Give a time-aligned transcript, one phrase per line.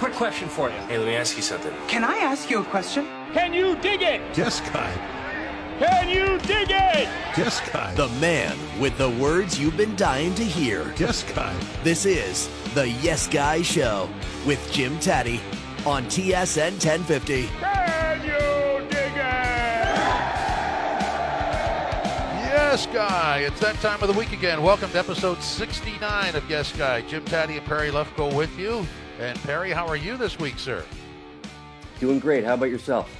[0.00, 0.76] quick question for you.
[0.88, 1.74] Hey, let me ask you something.
[1.86, 3.06] Can I ask you a question?
[3.34, 4.22] Can you dig it?
[4.34, 4.90] Yes, guy.
[5.78, 7.06] Can you dig it?
[7.36, 7.94] Yes, guy.
[7.96, 10.94] The man with the words you've been dying to hear.
[10.96, 11.54] Yes, guy.
[11.84, 14.08] This is the Yes Guy Show
[14.46, 15.38] with Jim Tatti
[15.84, 17.48] on TSN 1050.
[17.60, 19.80] Can you dig it?
[22.40, 23.40] Yes, Guy.
[23.40, 24.62] It's that time of the week again.
[24.62, 27.02] Welcome to episode 69 of Yes, Guy.
[27.02, 28.86] Jim Tatti and Perry Lefko with you.
[29.20, 30.82] And Perry, how are you this week, sir?
[31.98, 32.42] Doing great.
[32.42, 33.14] How about yourself?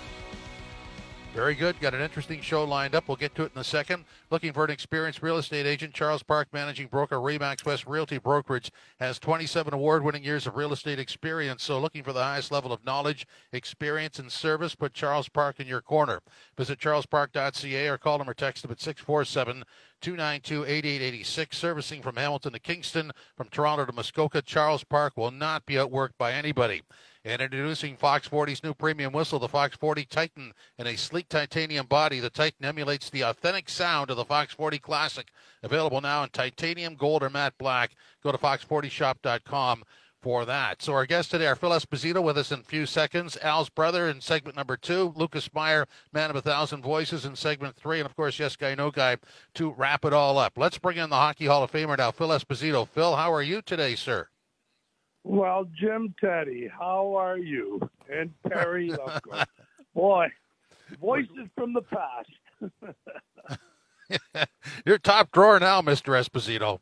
[1.32, 1.78] Very good.
[1.80, 3.06] Got an interesting show lined up.
[3.06, 4.04] We'll get to it in a second.
[4.30, 8.72] Looking for an experienced real estate agent, Charles Park, managing broker, Remax West Realty Brokerage,
[8.98, 11.62] has 27 award winning years of real estate experience.
[11.62, 15.68] So, looking for the highest level of knowledge, experience, and service, put Charles Park in
[15.68, 16.20] your corner.
[16.58, 19.62] Visit charlespark.ca or call him or text him at 647
[20.00, 21.56] 292 8886.
[21.56, 26.18] Servicing from Hamilton to Kingston, from Toronto to Muskoka, Charles Park will not be outworked
[26.18, 26.82] by anybody.
[27.22, 31.84] And introducing Fox 40's new premium whistle, the Fox 40 Titan, in a sleek titanium
[31.84, 32.18] body.
[32.18, 35.28] The Titan emulates the authentic sound of the Fox 40 Classic.
[35.62, 37.90] Available now in titanium, gold, or matte black.
[38.22, 39.84] Go to fox40shop.com
[40.22, 40.80] for that.
[40.80, 44.08] So our guests today are Phil Esposito with us in a few seconds, Al's brother
[44.08, 48.06] in segment number two, Lucas Meyer, man of a thousand voices in segment three, and
[48.06, 49.16] of course, Yes Guy, No Guy
[49.54, 50.54] to wrap it all up.
[50.56, 52.88] Let's bring in the Hockey Hall of Famer now, Phil Esposito.
[52.88, 54.28] Phil, how are you today, sir?
[55.24, 57.80] Well, Jim Tatti, how are you?
[58.12, 58.92] And Perry.
[59.94, 60.28] Boy,
[61.00, 62.30] voices from the past.
[64.86, 66.18] You're top drawer now, Mr.
[66.18, 66.80] Esposito.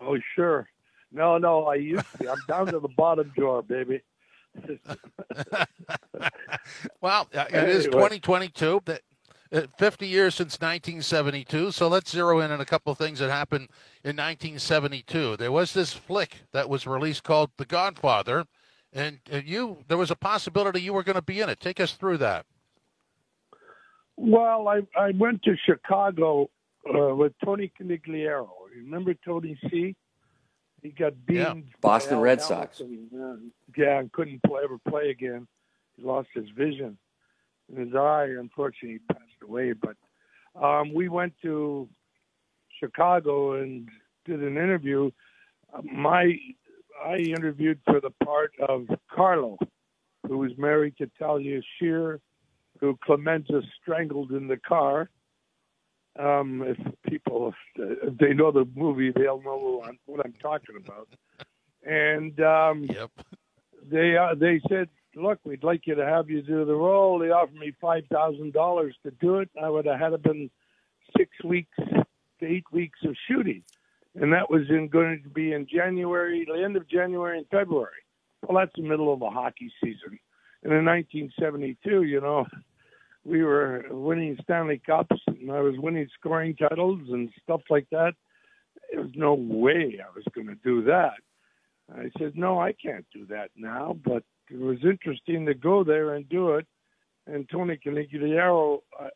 [0.00, 0.68] Oh, sure.
[1.12, 2.30] No, no, I used to.
[2.30, 4.02] I'm down to the bottom drawer, baby.
[7.00, 7.92] Well, it is Anyway.
[7.92, 8.82] 2022.
[8.86, 9.02] That
[9.50, 11.72] 50 years since 1972.
[11.72, 13.68] So let's zero in on a couple of things that happened
[14.04, 15.36] in 1972.
[15.36, 18.46] There was this flick that was released called The Godfather,
[18.92, 21.60] and uh, you there was a possibility you were going to be in it.
[21.60, 22.46] Take us through that.
[24.16, 26.50] Well, I I went to Chicago
[26.88, 28.48] uh, with Tony Conigliaro.
[28.74, 29.94] Remember Tony C?
[30.82, 31.52] He got Yeah.
[31.54, 31.70] beamed.
[31.80, 32.78] by Boston Al Red Sox.
[32.78, 33.08] Hamilton.
[33.20, 33.36] Uh,
[33.76, 35.46] yeah, and couldn't play, ever play again.
[35.96, 36.98] He lost his vision in
[37.74, 38.28] his eye.
[38.38, 39.72] Unfortunately, passed away.
[39.72, 39.96] But
[40.60, 41.88] um, we went to
[42.80, 43.88] Chicago and
[44.24, 45.10] did an interview.
[45.82, 46.36] My
[47.04, 49.58] I interviewed for the part of Carlo,
[50.26, 52.20] who was married to Talia Shire,
[52.80, 55.10] who Clemenza strangled in the car.
[56.18, 61.08] Um, if people, if they know the movie, they'll know what I'm talking about.
[61.86, 63.10] And um, Yep.
[63.90, 67.30] They uh, they said, "Look, we'd like you to have you do the role." They
[67.30, 69.50] offered me five thousand dollars to do it.
[69.60, 70.50] I would have had been
[71.16, 73.62] six weeks to eight weeks of shooting,
[74.14, 78.02] and that was in going to be in January, the end of January and February.
[78.42, 80.18] Well, that's the middle of a hockey season.
[80.62, 82.46] And in 1972, you know,
[83.24, 88.14] we were winning Stanley Cups, and I was winning scoring titles and stuff like that.
[88.90, 91.14] There was no way I was going to do that.
[91.94, 96.14] I said, no, I can't do that now, but it was interesting to go there
[96.14, 96.66] and do it.
[97.26, 99.08] And Tony Conigliaro, I,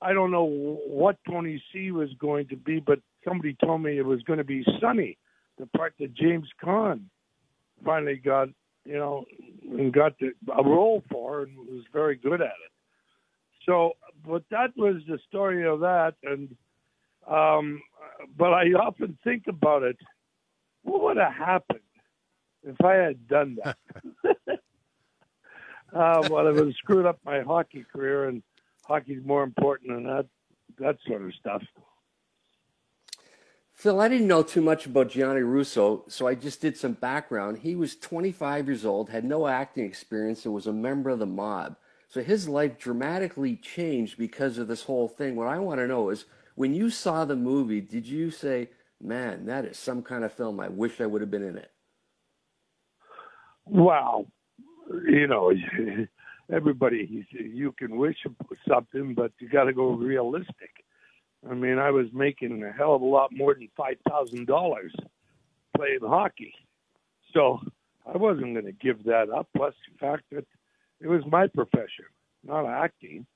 [0.00, 0.44] I don't know
[0.86, 4.44] what Tony C was going to be, but somebody told me it was going to
[4.44, 5.18] be Sonny,
[5.58, 7.04] the part that James Caan
[7.84, 8.48] finally got,
[8.84, 9.24] you know,
[9.62, 12.72] and got the, a role for and was very good at it.
[13.66, 13.92] So,
[14.26, 16.14] but that was the story of that.
[16.22, 16.54] And,
[17.28, 17.82] um,
[18.36, 19.96] but I often think about it.
[20.82, 21.80] What would have happened
[22.62, 23.76] if I had done that?
[25.92, 28.42] uh, well, it would have screwed up my hockey career, and
[28.84, 30.26] hockey's more important than that,
[30.78, 31.62] that sort of stuff.
[33.78, 37.58] Phil, I didn't know too much about Gianni Russo, so I just did some background.
[37.58, 41.26] He was 25 years old, had no acting experience, and was a member of the
[41.26, 41.76] mob.
[42.08, 45.36] So his life dramatically changed because of this whole thing.
[45.36, 46.24] What I want to know is
[46.56, 48.70] when you saw the movie, did you say,
[49.02, 50.60] man, that is some kind of film.
[50.60, 51.70] I wish I would have been in it?
[53.66, 54.26] Wow,
[55.06, 55.52] you know,
[56.52, 58.16] everybody, you can wish
[58.66, 60.70] something, but you got to go realistic.
[61.48, 64.94] I mean, I was making a hell of a lot more than five thousand dollars
[65.76, 66.54] playing hockey,
[67.32, 67.60] so
[68.06, 69.48] I wasn't going to give that up.
[69.56, 70.46] Plus, the fact that
[71.00, 72.06] it was my profession,
[72.44, 73.26] not acting.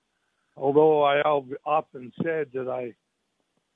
[0.57, 2.95] Although I often said that I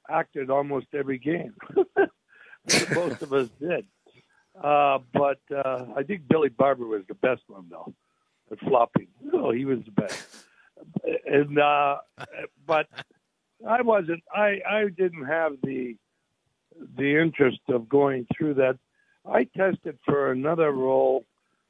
[0.09, 1.55] acted almost every game,
[2.95, 3.87] most of us did.
[4.63, 7.93] Uh, but uh, I think Billy Barber was the best one, though,
[8.51, 9.09] at flopping.
[9.33, 10.27] Oh, he was the best.
[11.27, 11.97] And uh,
[12.67, 12.87] but
[13.67, 14.23] I wasn't.
[14.35, 15.97] I I didn't have the
[16.97, 18.79] the interest of going through that.
[19.29, 21.25] I tested for another role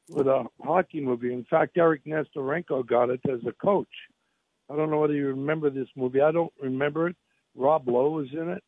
[0.08, 1.32] with a hockey movie.
[1.32, 3.88] In fact, Eric Nesterenko got it as a coach.
[4.70, 6.20] I don't know whether you remember this movie.
[6.20, 7.16] I don't remember it.
[7.56, 8.62] Rob Lowe was in it.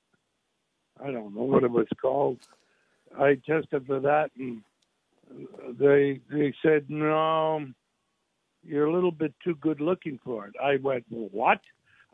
[1.03, 2.39] I don't know what it was called.
[3.19, 4.63] I tested for that, and
[5.79, 7.67] they they said no,
[8.65, 10.55] you're a little bit too good looking for it.
[10.63, 11.61] I went what?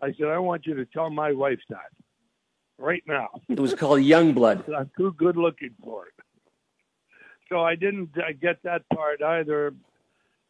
[0.03, 1.91] I said I want you to tell my wife that
[2.79, 3.29] right now.
[3.49, 4.75] It was called Youngblood.
[4.77, 6.15] I'm too good looking for it.
[7.49, 9.75] So I didn't uh, get that part either.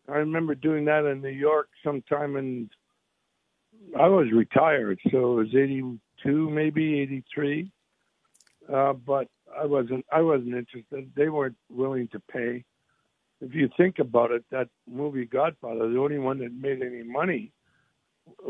[0.08, 2.70] I remember doing that in New York sometime in.
[3.98, 5.54] I was retired, so it was
[6.24, 7.70] '82, maybe '83.
[8.72, 10.04] Uh, but I wasn't.
[10.12, 11.10] I wasn't interested.
[11.14, 12.64] They weren't willing to pay.
[13.40, 17.52] If you think about it, that movie Godfather, the only one that made any money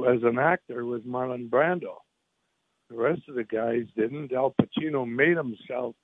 [0.09, 1.97] as an actor was Marlon Brando.
[2.91, 4.33] The rest of the guys didn't.
[4.33, 5.97] Al Pacino made himself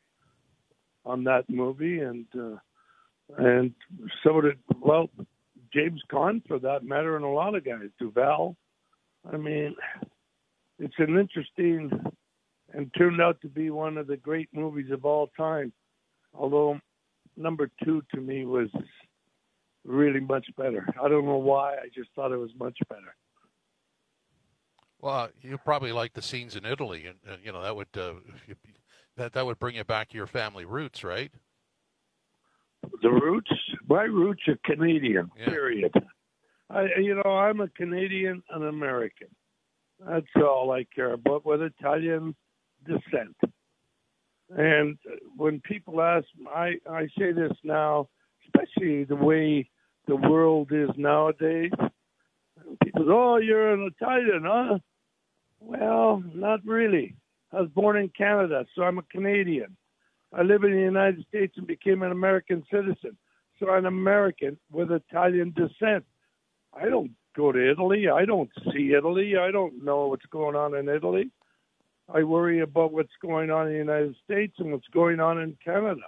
[1.04, 2.56] on that movie, and uh,
[3.38, 3.74] and
[4.24, 5.08] so did well
[5.72, 7.90] James Caan for that matter, and a lot of guys.
[7.98, 8.56] Duvall.
[9.30, 9.76] I mean,
[10.80, 11.90] it's an interesting
[12.72, 15.72] and turned out to be one of the great movies of all time.
[16.34, 16.78] Although
[17.36, 18.68] number two to me was
[19.84, 20.86] really much better.
[21.00, 21.74] I don't know why.
[21.74, 23.14] I just thought it was much better.
[25.00, 28.14] Well, you probably like the scenes in Italy, and, and you know that would uh,
[29.16, 31.30] that that would bring you back to your family roots, right?
[33.02, 33.50] The roots,
[33.88, 35.30] my roots are Canadian.
[35.38, 35.46] Yeah.
[35.46, 35.92] Period.
[36.70, 39.28] I, you know, I'm a Canadian, an American.
[40.06, 42.34] That's all I care about with Italian
[42.86, 43.36] descent.
[44.56, 44.98] And
[45.36, 48.08] when people ask, I I say this now,
[48.46, 49.68] especially the way
[50.06, 51.70] the world is nowadays.
[52.82, 54.78] People, say, oh, you're an Italian, huh?
[55.60, 57.16] Well, not really.
[57.52, 59.76] I was born in Canada, so I'm a Canadian.
[60.32, 63.16] I live in the United States and became an American citizen,
[63.58, 66.04] so I'm American with Italian descent.
[66.72, 68.08] I don't go to Italy.
[68.08, 69.36] I don't see Italy.
[69.36, 71.30] I don't know what's going on in Italy.
[72.12, 75.56] I worry about what's going on in the United States and what's going on in
[75.64, 76.00] Canada.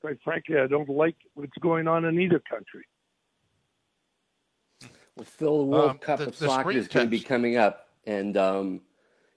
[0.00, 2.84] Quite frankly, I don't like what's going on in either country.
[5.16, 7.56] Well, Phil, the World Um, Cup the- of the soccer is going to be coming
[7.56, 8.80] up, and um,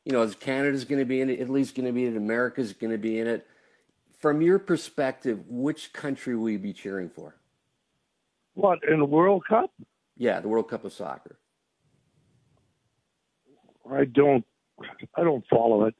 [0.05, 2.17] you know, as Canada's going to be in it, Italy's going to be in it,
[2.17, 3.45] America's going to be in it.
[4.17, 7.35] From your perspective, which country will you be cheering for?
[8.55, 9.71] What in the World Cup?
[10.17, 11.37] Yeah, the World Cup of soccer.
[13.91, 14.45] I don't.
[15.15, 15.95] I don't follow it.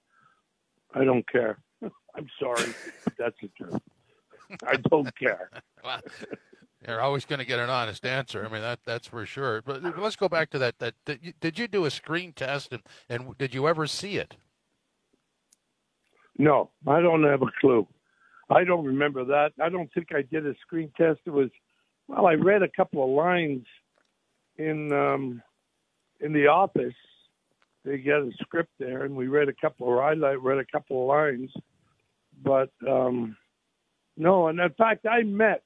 [0.93, 1.59] I don't care.
[2.15, 2.73] I'm sorry,
[3.17, 3.81] that's the truth.
[4.67, 5.49] I don't care.
[5.83, 6.01] Well,
[6.87, 8.43] You're always going to get an honest answer.
[8.43, 9.61] I mean that that's for sure.
[9.61, 10.79] But let's go back to that.
[10.79, 14.17] That did you, did you do a screen test and and did you ever see
[14.17, 14.35] it?
[16.39, 17.87] No, I don't have a clue.
[18.49, 19.51] I don't remember that.
[19.61, 21.19] I don't think I did a screen test.
[21.27, 21.49] It was
[22.07, 23.65] well, I read a couple of lines
[24.57, 25.41] in um,
[26.19, 26.93] in the office.
[27.83, 31.01] They get a script there, and we read a couple of I read a couple
[31.01, 31.51] of lines,
[32.43, 33.37] but um,
[34.17, 34.47] no.
[34.47, 35.63] And in fact, I met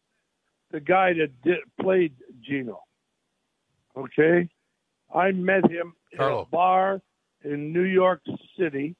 [0.71, 2.81] the guy that did, played Gino.
[3.95, 4.49] Okay,
[5.13, 6.41] I met him in Carlo.
[6.41, 7.01] a bar
[7.43, 8.21] in New York
[8.57, 8.95] City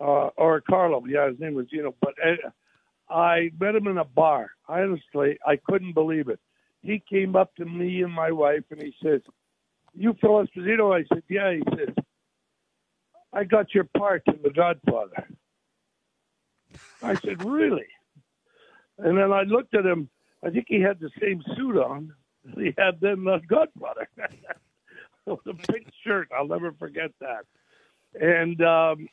[0.00, 1.04] uh, or Carlo.
[1.06, 1.94] Yeah, his name was Gino.
[2.00, 4.50] But uh, I met him in a bar.
[4.66, 6.40] Honestly, I couldn't believe it.
[6.82, 9.20] He came up to me and my wife and he says,
[9.94, 11.94] "You Phil Esposito?" I said, "Yeah." He says,
[13.32, 15.28] "I got your part in The Godfather."
[17.02, 17.88] I said, "Really?"
[18.98, 20.08] And then I looked at him.
[20.44, 22.12] I think he had the same suit on
[22.56, 24.08] he had then The Godfather.
[25.26, 26.28] the pink shirt.
[26.36, 27.44] I'll never forget that.
[28.20, 29.08] And um,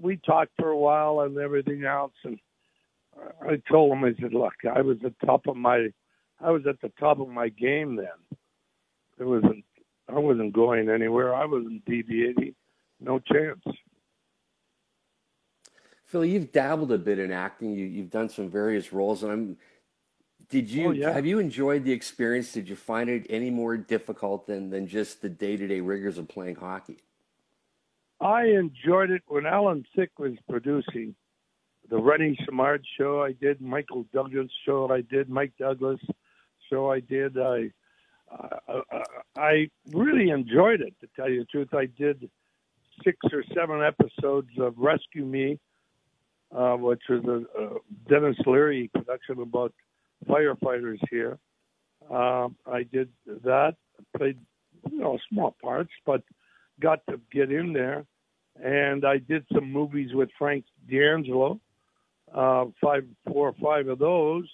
[0.00, 2.14] we talked for a while and everything else.
[2.24, 2.38] And
[3.42, 5.88] I told him, I said, "Look, I was at the top of my,
[6.42, 8.38] I was at the top of my game then.
[9.18, 9.64] It wasn't,
[10.08, 11.34] I wasn't going anywhere.
[11.34, 12.54] I wasn't deviating.
[13.00, 13.62] No chance."
[16.04, 17.72] Phil, you've dabbled a bit in acting.
[17.72, 19.56] You, you've done some various roles, and I'm.
[20.50, 21.12] Did you Oh, yeah.
[21.12, 22.52] have you enjoyed the experience?
[22.52, 26.18] Did you find it any more difficult than than just the day to day rigors
[26.18, 26.98] of playing hockey?
[28.20, 31.14] I enjoyed it when Alan Thicke was producing
[31.88, 33.22] the René Simard show.
[33.22, 34.90] I did Michael Douglas show.
[34.90, 36.00] I did Mike Douglas
[36.72, 36.90] show.
[36.90, 37.38] I did.
[37.38, 37.70] I
[38.32, 38.80] uh,
[39.36, 40.94] I really enjoyed it.
[41.00, 42.30] To tell you the truth, I did
[43.04, 45.58] six or seven episodes of Rescue Me,
[46.56, 47.68] uh, which was a, a
[48.08, 49.72] Denis Leary production about
[50.28, 51.38] firefighters here.
[52.10, 53.10] Um, I did
[53.44, 53.74] that.
[54.16, 54.38] Played
[54.90, 56.22] you know small parts, but
[56.80, 58.04] got to get in there.
[58.62, 61.58] And I did some movies with Frank D'Angelo,
[62.34, 64.46] uh, five, four or five of those,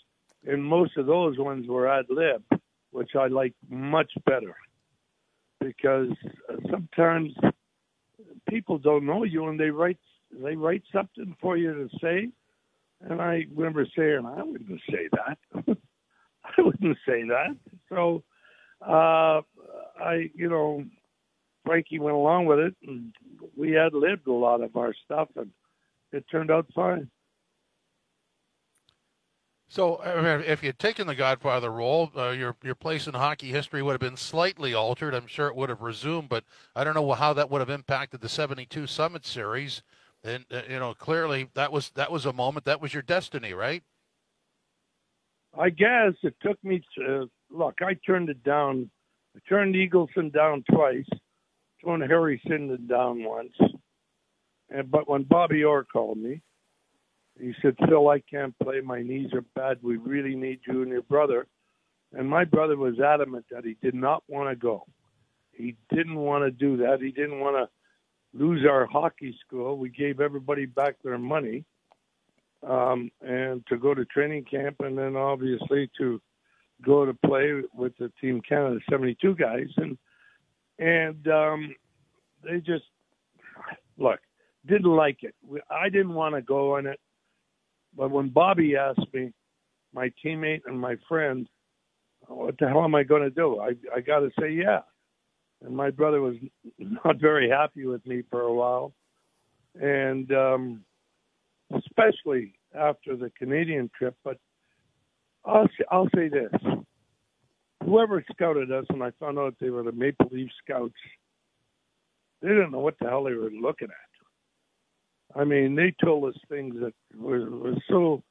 [0.49, 2.43] and most of those ones were ad lib,
[2.91, 4.57] which I like much better
[5.61, 6.11] because
[6.49, 7.33] uh, sometimes
[8.49, 9.99] people don't know you and they write
[10.43, 12.29] they write something for you to say,
[13.01, 15.39] and I remember saying I wouldn't say that.
[16.45, 17.57] I wouldn't say that.
[17.89, 18.23] So
[18.87, 19.41] uh,
[20.01, 20.85] I, you know,
[21.65, 23.13] Frankie went along with it, and
[23.57, 25.51] we had lived a lot of our stuff, and
[26.13, 27.11] it turned out fine.
[29.71, 33.49] So, I mean, if you'd taken the Godfather role, uh, your your place in hockey
[33.49, 35.15] history would have been slightly altered.
[35.15, 36.45] I'm sure it would have resumed, but
[36.75, 39.83] I don't know how that would have impacted the '72 Summit Series.
[40.25, 43.53] And uh, you know, clearly that was that was a moment that was your destiny,
[43.53, 43.83] right?
[45.59, 47.77] I guess it took me to look.
[47.83, 48.91] I turned it down.
[49.37, 51.09] I turned Eagleson down twice.
[51.85, 53.55] Turned Harry Sinden down once.
[54.71, 56.41] And but when Bobby Orr called me,
[57.41, 58.81] he said, "Phil, I can't play.
[58.81, 59.79] My knees are bad.
[59.83, 61.47] We really need you and your brother."
[62.13, 64.87] And my brother was adamant that he did not want to go.
[65.53, 67.01] He didn't want to do that.
[67.03, 67.69] He didn't want to
[68.39, 69.77] lose our hockey school.
[69.77, 71.65] We gave everybody back their money
[72.67, 76.21] um, and to go to training camp, and then obviously to
[76.83, 79.99] go to play with the Team Canada 72 guys, and
[80.79, 81.75] and um,
[82.43, 82.85] they just
[83.99, 84.21] look
[84.67, 85.35] didn't like it.
[85.71, 87.01] I didn't want to go on it,
[87.97, 89.33] but when Bobby asked me,
[89.93, 91.49] my teammate and my friend,
[92.27, 93.59] what the hell am I going to do?
[93.61, 94.81] I I got to say yeah,
[95.65, 96.37] and my brother was
[96.79, 98.93] not very happy with me for a while,
[99.81, 100.85] and um,
[101.75, 104.15] especially after the Canadian trip.
[104.25, 104.39] But
[105.45, 106.53] I'll I'll say this:
[107.85, 110.95] whoever scouted us, and I found out they were the Maple Leaf Scouts,
[112.43, 114.08] they didn't know what the hell they were looking at.
[115.35, 118.23] I mean, they told us things that were, were so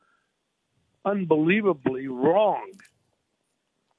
[1.05, 2.71] unbelievably wrong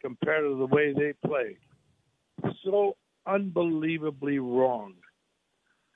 [0.01, 1.59] compared to the way they played.
[2.65, 4.95] So unbelievably wrong.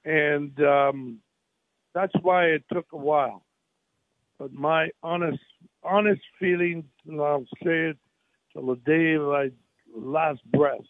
[0.04, 1.18] And um,
[1.94, 3.44] that's why it took a while.
[4.38, 5.38] But my honest,
[5.82, 7.98] honest feeling, and I'll say it
[8.52, 9.50] till the day of my
[9.94, 10.80] last breath.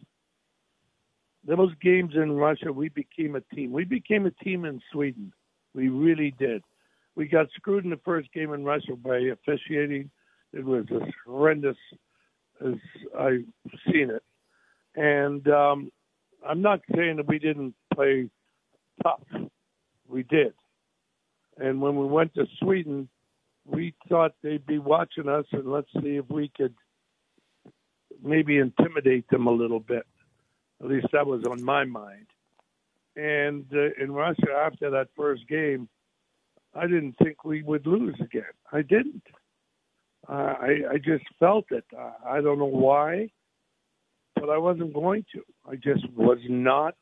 [1.44, 3.72] Those games in Russia, we became a team.
[3.72, 5.32] We became a team in Sweden.
[5.74, 6.62] We really did.
[7.14, 10.10] We got screwed in the first game in Russia by officiating.
[10.52, 11.76] It was as horrendous
[12.64, 12.74] as
[13.18, 13.46] I've
[13.86, 14.22] seen it.
[14.94, 15.92] And um,
[16.46, 18.28] I'm not saying that we didn't play
[19.02, 19.20] tough.
[20.08, 20.52] We did.
[21.58, 23.08] And when we went to Sweden,
[23.64, 26.74] we thought they'd be watching us, and let's see if we could
[28.22, 30.06] maybe intimidate them a little bit.
[30.82, 32.26] At least that was on my mind.
[33.16, 35.88] And uh, in Russia, after that first game,
[36.74, 38.44] I didn't think we would lose again.
[38.72, 39.22] I didn't.
[40.28, 41.84] I I just felt it.
[41.96, 43.28] Uh, I don't know why,
[44.36, 45.42] but I wasn't going to.
[45.68, 46.94] I just was not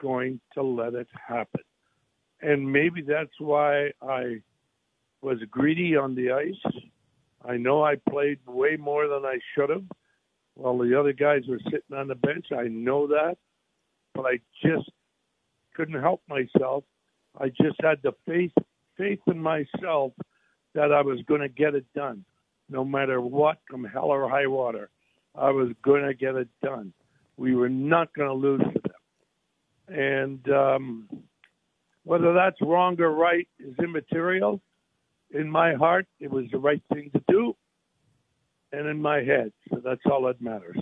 [0.00, 1.60] going to let it happen.
[2.40, 4.40] And maybe that's why I
[5.22, 6.74] was greedy on the ice.
[7.46, 9.84] I know I played way more than I should have
[10.54, 12.46] while the other guys were sitting on the bench.
[12.52, 13.36] I know that,
[14.14, 14.90] but I just
[15.74, 16.84] couldn't help myself.
[17.38, 18.52] I just had the faith
[18.96, 20.12] faith in myself
[20.74, 22.24] that I was going to get it done,
[22.68, 24.90] no matter what, come hell or high water.
[25.34, 26.92] I was going to get it done.
[27.36, 31.08] We were not going to lose to them, and um,
[32.04, 34.60] whether that's wrong or right is immaterial
[35.32, 37.56] in my heart, it was the right thing to do,
[38.72, 39.52] and in my head.
[39.70, 40.78] So that's all that matters.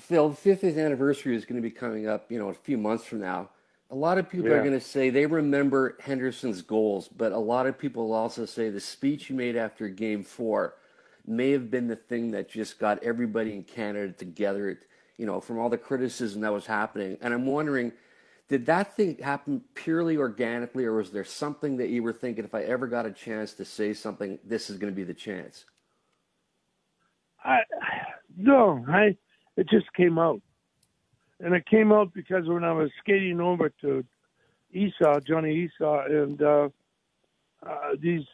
[0.00, 3.04] Phil, the 50th anniversary is going to be coming up, you know, a few months
[3.04, 3.50] from now.
[3.90, 4.56] A lot of people yeah.
[4.56, 8.46] are going to say they remember Henderson's goals, but a lot of people will also
[8.46, 10.74] say the speech he made after game four
[11.26, 14.78] may have been the thing that just got everybody in Canada together,
[15.18, 17.18] you know, from all the criticism that was happening.
[17.20, 17.92] And I'm wondering–
[18.50, 22.52] did that thing happen purely organically, or was there something that you were thinking, if
[22.52, 25.66] I ever got a chance to say something, this is going to be the chance?
[27.44, 27.60] I
[28.36, 29.16] no, I
[29.60, 30.40] it just came out,
[31.38, 34.02] and it came out because when I was skating over to
[34.74, 36.68] Esaw, Johnny Esaw, and uh,
[37.62, 38.24] uh, these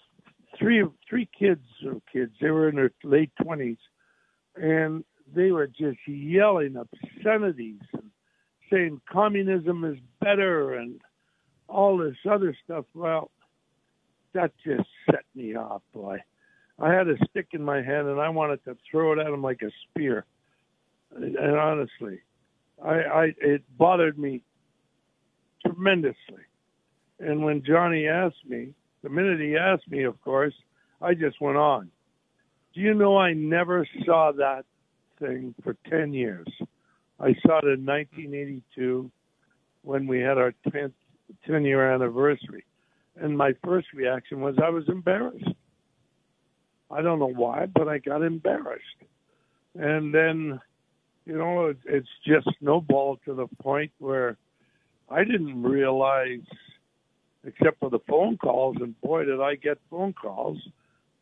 [0.57, 3.79] three three kids or kids, they were in their late twenties,
[4.55, 5.05] and
[5.35, 8.11] they were just yelling obscenities and
[8.71, 11.01] saying communism is better and
[11.69, 12.85] all this other stuff.
[12.95, 13.33] Well,
[14.33, 16.19] that just set me off, boy.
[16.79, 19.43] I had a stick in my hand and I wanted to throw it at him
[19.43, 20.25] like a spear.
[21.15, 22.21] And honestly,
[22.85, 24.43] I, I it bothered me
[25.65, 26.45] tremendously.
[27.19, 30.55] And when Johnny asked me, the minute he asked me, of course,
[31.01, 31.91] I just went on.
[32.75, 34.65] Do you know I never saw that
[35.19, 36.47] thing for 10 years?
[37.19, 39.11] I saw it in 1982
[39.83, 40.93] when we had our 10th
[41.47, 42.65] 10 year anniversary.
[43.17, 45.49] And my first reaction was I was embarrassed.
[46.91, 48.83] I don't know why, but I got embarrassed.
[49.75, 50.61] And then,
[51.27, 54.37] you know, it, it's just snowballed to the point where
[55.11, 56.47] I didn't realize,
[57.45, 60.59] except for the phone calls, and boy, did I get phone calls,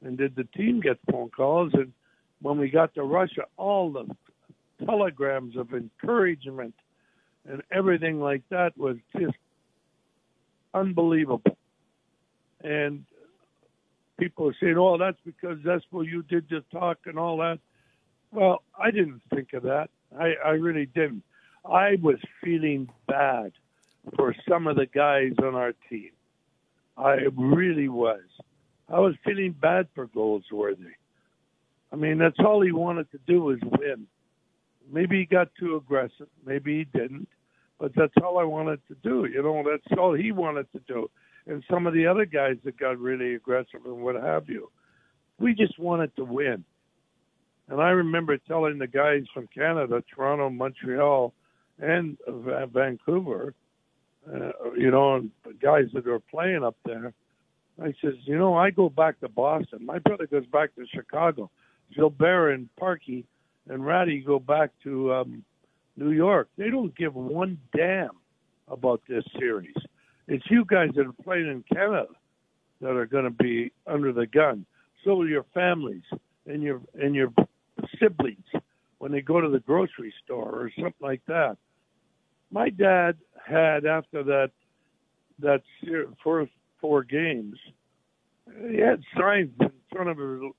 [0.05, 1.73] and did the team get phone calls.
[1.73, 1.93] And
[2.43, 4.07] when we got to Russia, all the
[4.85, 6.75] telegrams of encouragement
[7.49, 9.37] and everything like that was just
[10.75, 11.57] unbelievable.
[12.63, 13.05] And
[14.19, 17.59] people are saying, "Oh, that's because that's what you did to talk and all that."
[18.35, 19.91] Well, I didn't think of that.
[20.19, 21.23] I, I really didn't.
[21.65, 23.53] I was feeling bad
[24.17, 26.11] for some of the guys on our team.
[26.99, 28.25] I really was.
[28.89, 30.97] I was feeling bad for Goldsworthy.
[31.93, 34.09] I mean, that's all he wanted to do was win.
[34.91, 36.27] Maybe he got too aggressive.
[36.45, 37.29] Maybe he didn't.
[37.79, 39.27] But that's all I wanted to do.
[39.27, 41.09] You know, that's all he wanted to do.
[41.47, 44.71] And some of the other guys that got really aggressive and what have you.
[45.39, 46.65] We just wanted to win.
[47.69, 51.33] And I remember telling the guys from Canada, Toronto, Montreal,
[51.79, 53.55] and Vancouver,
[54.33, 57.13] uh, you know, the guys that are playing up there,
[57.83, 59.85] I says, you know, I go back to Boston.
[59.85, 61.51] My brother goes back to Chicago.
[61.95, 63.25] Gilbert and Parky
[63.69, 65.45] and Ratty go back to um,
[65.97, 66.49] New York.
[66.57, 68.11] They don't give one damn
[68.69, 69.75] about this series.
[70.29, 72.09] It's you guys that are playing in Canada
[72.81, 74.65] that are going to be under the gun.
[75.05, 76.03] So will your families
[76.47, 77.33] and your and your
[78.05, 78.45] siblings
[78.99, 81.57] when they go to the grocery store or something like that.
[82.51, 84.51] My dad had after that
[85.41, 85.63] that
[86.23, 87.57] first four games,
[88.69, 90.53] he had signs in front of him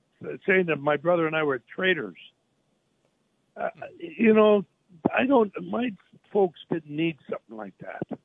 [0.46, 2.18] saying that my brother and I were traitors.
[3.56, 4.64] Uh, you know,
[5.16, 5.52] I don't.
[5.62, 5.90] My
[6.32, 8.18] folks didn't need something like that,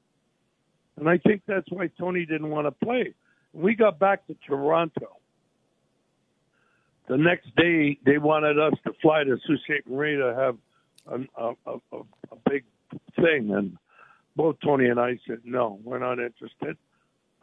[0.97, 3.13] and I think that's why Tony didn't want to play.
[3.53, 5.20] We got back to Toronto.
[7.11, 9.85] The next day, they wanted us to fly to Sault Ste.
[9.85, 10.57] Marie to have
[11.05, 11.97] a, a, a,
[12.31, 12.63] a big
[13.17, 13.75] thing, and
[14.37, 16.77] both Tony and I said no, we're not interested.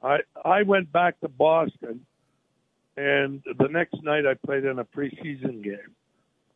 [0.03, 2.07] I I went back to Boston,
[2.97, 5.93] and the next night I played in a preseason game.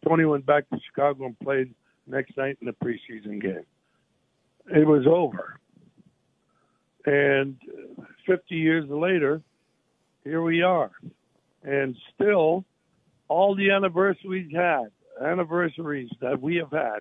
[0.08, 1.74] Tony went back to Chicago and played
[2.06, 3.66] next night in the preseason game.
[4.74, 5.60] It was over.
[7.04, 7.58] And
[8.26, 9.42] 50 years later,
[10.24, 10.92] here we are.
[11.62, 12.64] And still,
[13.32, 14.88] all the anniversaries had,
[15.24, 17.00] anniversaries that we have had,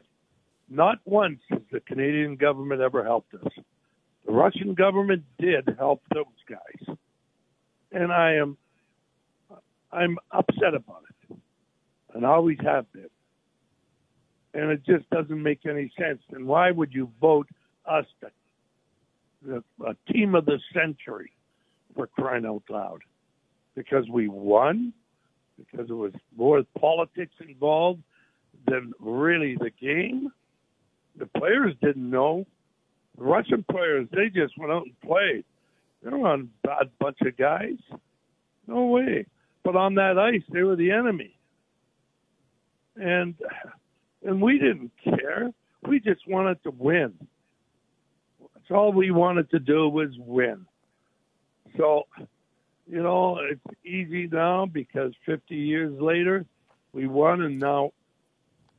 [0.70, 3.52] not once has the Canadian government ever helped us.
[4.26, 6.98] The Russian government did help those guys.
[7.92, 8.58] And I am
[9.92, 11.38] I'm upset about it.
[12.14, 13.10] And always have been
[14.54, 16.22] and it just doesn't make any sense.
[16.32, 17.48] And why would you vote
[17.86, 18.32] us the,
[19.44, 21.32] the a team of the century
[21.96, 23.02] for crying out loud?
[23.76, 24.94] Because we won?
[25.70, 28.02] Because it was more politics involved
[28.68, 30.30] than really the game?
[31.18, 32.46] The players didn't know.
[33.18, 35.44] The Russian players, they just went out and played.
[36.04, 37.78] They were on a bad bunch of guys.
[38.68, 39.26] No way.
[39.64, 41.38] But on that ice, they were the enemy.
[42.96, 43.36] And
[44.24, 45.52] and we didn't care.
[45.88, 47.14] We just wanted to win.
[48.40, 50.66] That's all we wanted to do was win.
[51.78, 52.04] So,
[52.92, 56.46] you know, it's easy now because 50 years later,
[56.92, 57.92] we won, and now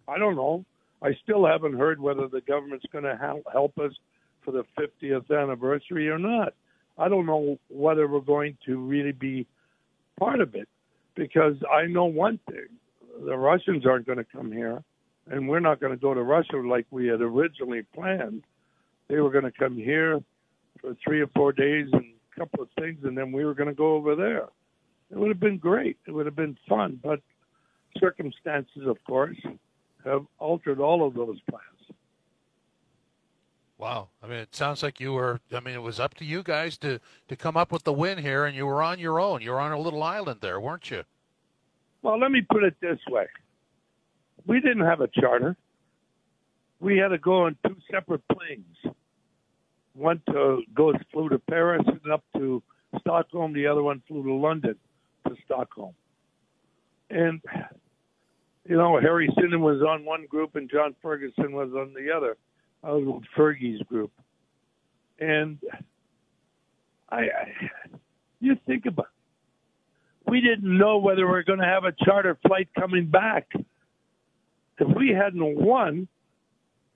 [0.06, 0.66] I don't know.
[1.02, 3.92] I still haven't heard whether the government's going to help us
[4.44, 6.52] for the 50th anniversary or not.
[6.98, 9.46] I don't know whether we're going to really be
[10.20, 10.68] part of it
[11.14, 12.66] because I know one thing
[13.24, 14.82] the Russians aren't going to come here
[15.30, 18.42] and we're not going to go to Russia like we had originally planned.
[19.08, 20.20] They were going to come here
[20.82, 23.74] for three or four days and couple of things, and then we were going to
[23.74, 24.48] go over there.
[25.10, 25.98] It would have been great.
[26.06, 27.20] It would have been fun, but
[27.98, 29.36] circumstances, of course,
[30.04, 31.66] have altered all of those plans.
[33.78, 34.08] Wow.
[34.22, 36.78] I mean, it sounds like you were, I mean, it was up to you guys
[36.78, 39.42] to, to come up with the win here, and you were on your own.
[39.42, 41.02] You were on a little island there, weren't you?
[42.00, 43.26] Well, let me put it this way
[44.46, 45.56] we didn't have a charter.
[46.80, 48.94] We had to go on two separate planes.
[49.94, 52.62] One to go flew to Paris and up to
[53.00, 53.52] Stockholm.
[53.52, 54.76] The other one flew to London
[55.28, 55.94] to Stockholm.
[57.10, 57.40] And
[58.68, 62.36] you know, Harry Sinden was on one group and John Ferguson was on the other.
[62.82, 64.12] I was with Fergie's group.
[65.18, 65.58] And
[67.10, 67.52] I, I
[68.40, 70.30] you think about it.
[70.30, 73.48] we didn't know whether we were going to have a charter flight coming back.
[74.78, 76.08] If we hadn't won,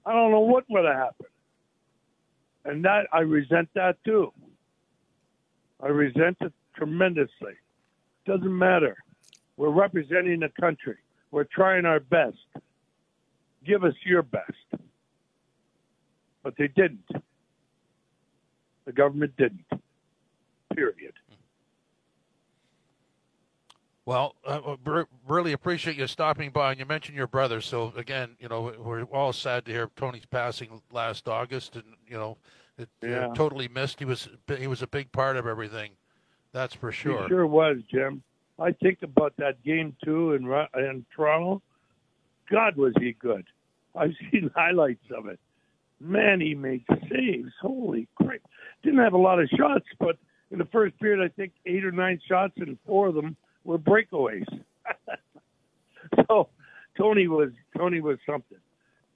[0.05, 1.29] I don't know what would have happened.
[2.67, 4.33] And that I resent that too.
[5.81, 7.55] I resent it tremendously.
[8.27, 8.97] Doesn't matter.
[9.57, 10.97] We're representing the country.
[11.31, 12.37] We're trying our best.
[13.65, 14.83] Give us your best.
[16.43, 17.09] But they didn't.
[18.85, 19.65] The government didn't.
[20.75, 21.13] Period.
[24.07, 24.77] Well, uh,
[25.27, 27.61] really appreciate you stopping by, and you mentioned your brother.
[27.61, 32.17] So again, you know, we're all sad to hear Tony's passing last August, and you
[32.17, 32.39] know,
[32.79, 33.33] it, yeah.
[33.35, 33.99] totally missed.
[33.99, 35.91] He was he was a big part of everything.
[36.53, 37.25] That's for sure.
[37.25, 38.23] He sure was, Jim.
[38.61, 40.45] I think about that game too in
[40.81, 41.61] in Toronto.
[42.49, 43.45] God, was he good?
[43.97, 45.41] I've seen highlights of it.
[45.99, 47.51] Man, he made saves.
[47.61, 48.39] Holy crap!
[48.85, 50.17] Didn't have a lot of shots, but
[50.53, 53.79] in the first period, I think eight or nine shots, and four of them were
[53.79, 54.47] breakaways.
[56.29, 56.49] so
[56.97, 58.59] Tony was Tony was something.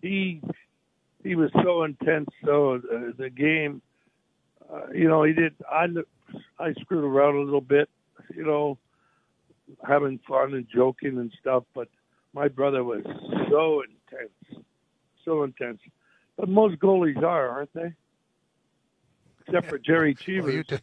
[0.02, 0.42] He
[1.22, 2.28] he was so intense.
[2.44, 3.80] So uh, the game,
[4.70, 5.54] uh, you know, he did.
[5.70, 5.86] I
[6.58, 7.88] I screwed around a little bit,
[8.34, 8.78] you know,
[9.86, 11.64] having fun and joking and stuff.
[11.74, 11.88] But
[12.34, 13.02] my brother was
[13.48, 14.64] so intense,
[15.24, 15.80] so intense.
[16.36, 17.92] But most goalies are, aren't they?
[19.46, 20.64] Except for Gerry Cheever.
[20.68, 20.78] Well,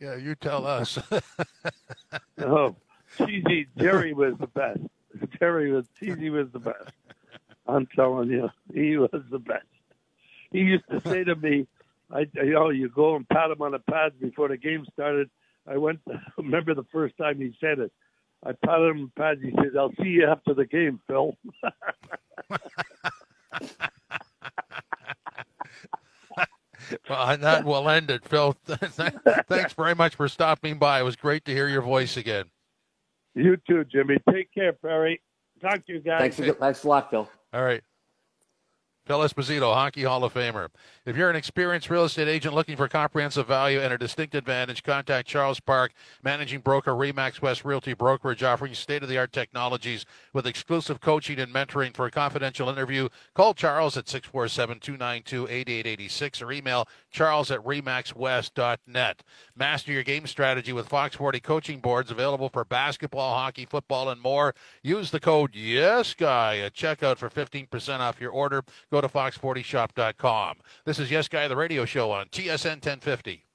[0.00, 0.98] yeah, you tell us.
[2.38, 2.74] oh,
[3.18, 4.80] cheesy Gerry was the best.
[5.38, 6.90] Gerry was cheesy was the best.
[7.68, 9.66] I'm telling you, he was the best.
[10.50, 11.66] He used to say to me,
[12.10, 15.30] "I, you know, you go and pat him on the pads before the game started."
[15.66, 16.00] I went.
[16.38, 17.92] Remember the first time he said it.
[18.44, 19.42] I patted him on the pads.
[19.42, 21.36] He said, "I'll see you after the game, Phil."
[27.08, 28.52] Well, that will end it, Phil.
[28.66, 31.00] Thanks very much for stopping by.
[31.00, 32.46] It was great to hear your voice again.
[33.34, 34.18] You too, Jimmy.
[34.30, 35.20] Take care, Perry.
[35.60, 36.36] Talk to you guys.
[36.36, 37.28] Thanks, thanks a lot, Phil.
[37.52, 37.82] All right.
[39.10, 40.68] Phil Esposito, Hockey Hall of Famer.
[41.04, 44.84] If you're an experienced real estate agent looking for comprehensive value and a distinct advantage,
[44.84, 45.90] contact Charles Park,
[46.22, 51.40] managing broker, Remax West Realty Brokerage, offering state of the art technologies with exclusive coaching
[51.40, 51.92] and mentoring.
[51.92, 59.22] For a confidential interview, call Charles at 647 292 8886 or email charles at remaxwest.net.
[59.56, 64.20] Master your game strategy with Fox 40 coaching boards available for basketball, hockey, football, and
[64.20, 64.54] more.
[64.84, 68.62] Use the code YESGUY at checkout for 15% off your order.
[68.92, 70.56] Go to fox40shop.com.
[70.84, 73.46] This is Yes Guy, the radio show on TSN 1050.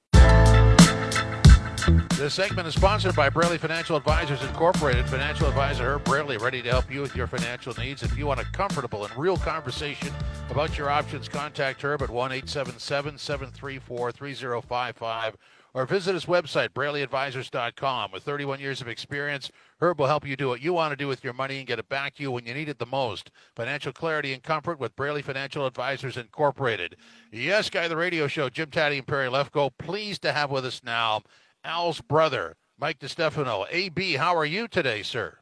[2.16, 5.06] This segment is sponsored by Braley Financial Advisors Incorporated.
[5.06, 8.02] Financial advisor Herb Braley, ready to help you with your financial needs.
[8.02, 10.08] If you want a comfortable and real conversation
[10.48, 15.36] about your options, contact Herb at 1 877 734 3055
[15.76, 18.10] or visit his website, BraleyAdvisors.com.
[18.10, 21.06] With 31 years of experience, Herb will help you do what you want to do
[21.06, 23.30] with your money and get it back to you when you need it the most.
[23.54, 26.96] Financial clarity and comfort with Braley Financial Advisors Incorporated.
[27.30, 29.70] Yes, Guy, the radio show, Jim Tatti and Perry Lefko.
[29.76, 31.20] Pleased to have with us now
[31.62, 33.66] Al's brother, Mike DiStefano.
[33.70, 35.36] AB, how are you today, sir?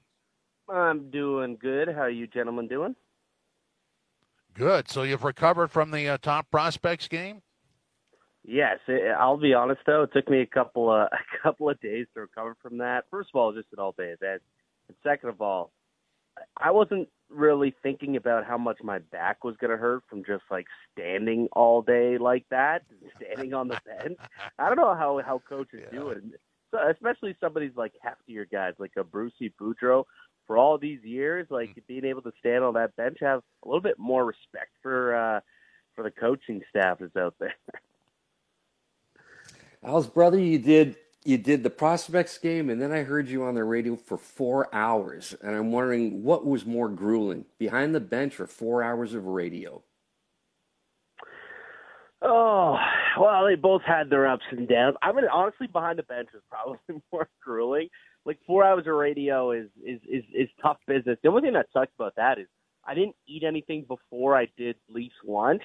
[0.69, 1.87] I'm doing good.
[1.87, 2.97] How are you gentlemen doing?
[4.53, 4.91] Good.
[4.91, 7.43] So you've recovered from the uh, top prospects game?
[8.47, 10.03] Yes, it, I'll be honest though.
[10.03, 13.05] It took me a couple of a couple of days to recover from that.
[13.11, 14.43] First of all, just an all day event,
[14.89, 15.73] and second of all,
[16.57, 20.45] I wasn't really thinking about how much my back was going to hurt from just
[20.51, 22.83] like standing all day like that,
[23.17, 24.19] standing on the bench.
[24.59, 25.99] I don't know how how coaches yeah.
[25.99, 26.23] do it,
[26.71, 30.05] so especially somebody's like heftier guys like a Brucey Boudreau.
[30.47, 31.87] For all these years, like mm.
[31.87, 35.41] being able to stand on that bench, have a little bit more respect for uh
[35.95, 37.55] for the coaching staff that's out there.
[39.85, 43.55] Al's brother, you did you did the prospects game, and then I heard you on
[43.55, 48.41] the radio for four hours, and I'm wondering what was more grueling, behind the bench
[48.41, 49.83] or four hours of radio.
[52.23, 52.79] Oh
[53.21, 54.97] well, they both had their ups and downs.
[55.03, 56.79] I mean, honestly, behind the bench was probably
[57.13, 57.89] more grueling.
[58.25, 61.19] Like four hours of radio is is is, is tough business.
[61.23, 62.47] The only thing that sucks about that is
[62.87, 65.63] I didn't eat anything before I did Leafs lunch.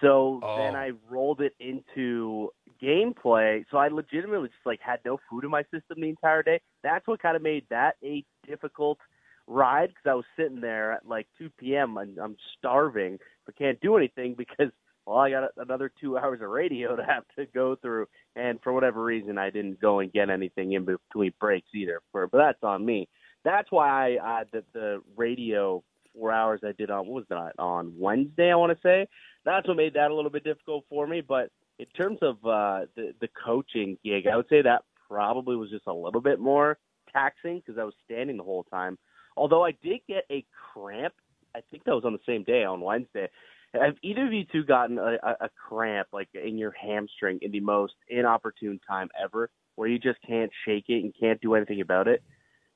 [0.00, 0.56] So oh.
[0.56, 2.50] then I rolled it into
[2.82, 3.64] gameplay.
[3.70, 6.60] So I legitimately just like had no food in my system the entire day.
[6.82, 8.98] That's what kind of made that a difficult
[9.46, 11.96] ride because I was sitting there at like 2 p.m.
[11.96, 14.72] and I'm starving but can't do anything because
[15.06, 18.72] well I got another two hours of radio to have to go through and for
[18.72, 22.00] whatever reason I didn't go and get anything in between breaks either.
[22.12, 23.08] For but that's on me.
[23.44, 25.82] That's why I uh, the the radio
[26.14, 29.08] four hours I did on what was that on Wednesday I want to say
[29.44, 31.22] that's what made that a little bit difficult for me.
[31.26, 35.70] But in terms of uh, the the coaching gig, I would say that probably was
[35.70, 36.78] just a little bit more
[37.10, 38.98] taxing because I was standing the whole time.
[39.34, 41.14] Although I did get a cramp,
[41.54, 43.28] I think that was on the same day on Wednesday.
[43.72, 47.60] Have either of you two gotten a, a, cramp like in your hamstring in the
[47.60, 52.08] most inopportune time ever, where you just can't shake it and can't do anything about
[52.08, 52.22] it?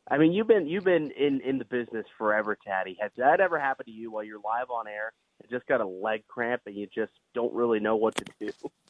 [0.09, 2.97] I mean, you've been you've been in in the business forever, Tatti.
[3.01, 5.13] Has that ever happened to you while you're live on air
[5.43, 8.51] and just got a leg cramp and you just don't really know what to do?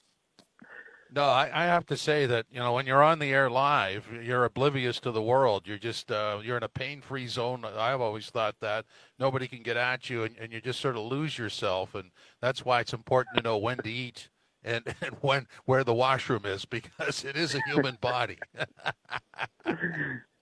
[1.14, 4.06] No, I, I have to say that you know when you're on the air live,
[4.20, 5.62] you're oblivious to the world.
[5.64, 7.64] You're just uh, you're in a pain-free zone.
[7.64, 8.84] I've always thought that
[9.16, 11.94] nobody can get at you, and, and you just sort of lose yourself.
[11.94, 14.28] And that's why it's important to know when to eat
[14.64, 18.38] and, and when where the washroom is because it is a human body.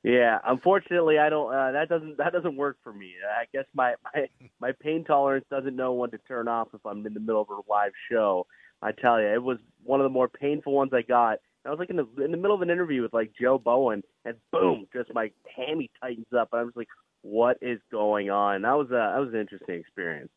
[0.05, 1.55] Yeah, unfortunately, I don't.
[1.55, 3.13] Uh, that doesn't that doesn't work for me.
[3.25, 4.27] I guess my my
[4.59, 7.49] my pain tolerance doesn't know when to turn off if I'm in the middle of
[7.51, 8.45] a live show.
[8.83, 11.39] I tell you, it was one of the more painful ones I got.
[11.65, 14.03] I was like in the in the middle of an interview with like Joe Bowen,
[14.25, 16.89] and boom, just my hammy tightens up, and I was like,
[17.23, 20.31] "What is going on?" That was a that was an interesting experience.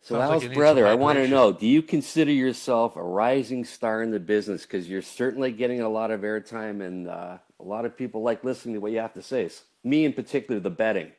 [0.00, 3.02] So, Sounds Al's you need brother, I want to know: Do you consider yourself a
[3.02, 4.62] rising star in the business?
[4.62, 8.44] Because you're certainly getting a lot of airtime, and uh, a lot of people like
[8.44, 9.50] listening to what you have to say.
[9.84, 11.10] Me, in particular, the betting.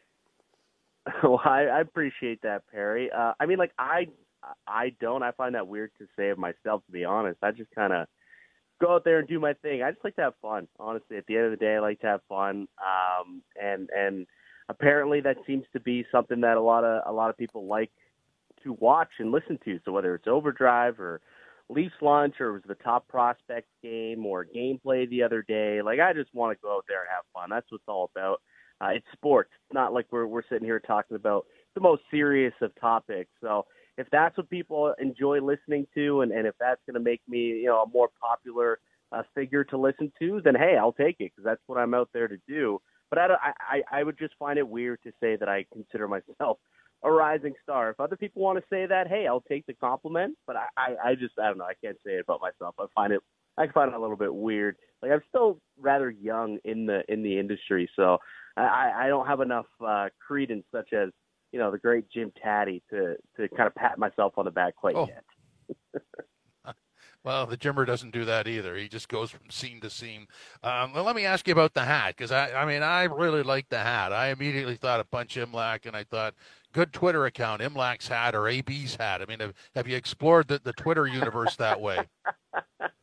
[1.23, 3.09] well, I, I appreciate that, Perry.
[3.11, 4.07] Uh, I mean, like I,
[4.67, 5.23] I don't.
[5.23, 7.39] I find that weird to say of myself, to be honest.
[7.41, 8.07] I just kind of
[8.79, 9.83] go out there and do my thing.
[9.83, 10.67] I just like to have fun.
[10.79, 12.67] Honestly, at the end of the day, I like to have fun.
[12.79, 14.27] Um, and and
[14.69, 17.91] apparently, that seems to be something that a lot of a lot of people like
[18.63, 19.79] to watch and listen to.
[19.85, 21.21] So whether it's Overdrive or
[21.69, 25.99] Leafs lunch or it was the top prospect game or gameplay the other day, like
[25.99, 27.49] I just want to go out there and have fun.
[27.49, 28.41] That's what it's all about.
[28.81, 29.49] Uh, it's sports.
[29.53, 33.31] It's not like we're we're sitting here talking about the most serious of topics.
[33.41, 33.65] So
[33.97, 37.39] if that's what people enjoy listening to, and and if that's going to make me
[37.39, 38.79] you know a more popular
[39.11, 42.09] uh, figure to listen to, then hey, I'll take it because that's what I'm out
[42.13, 42.79] there to do.
[43.09, 43.27] But I,
[43.59, 46.59] I I would just find it weird to say that I consider myself
[47.03, 47.91] a rising star.
[47.91, 50.35] If other people want to say that, hey, I'll take the compliment.
[50.45, 51.65] But I, I, I just, I don't know.
[51.65, 52.75] I can't say it about myself.
[52.79, 53.21] I find it,
[53.57, 54.77] I find it a little bit weird.
[55.01, 58.17] Like I'm still rather young in the in the industry, so
[58.61, 61.09] I, I don't have enough uh, credence, such as
[61.51, 64.75] you know the great Jim Tatti, to to kind of pat myself on the back
[64.75, 65.07] quite Oh.
[65.07, 66.03] yet.
[67.23, 68.77] Well, the Jimmer doesn't do that either.
[68.77, 70.27] He just goes from scene to scene.
[70.63, 73.43] Um, well, let me ask you about the hat because I, I mean, I really
[73.43, 74.13] like the hat.
[74.13, 76.35] I immediately thought of Punch Imlach, and I thought,
[76.71, 79.21] good Twitter account, Imlach's hat or AB's hat.
[79.21, 82.05] I mean, have, have you explored the, the Twitter universe that way?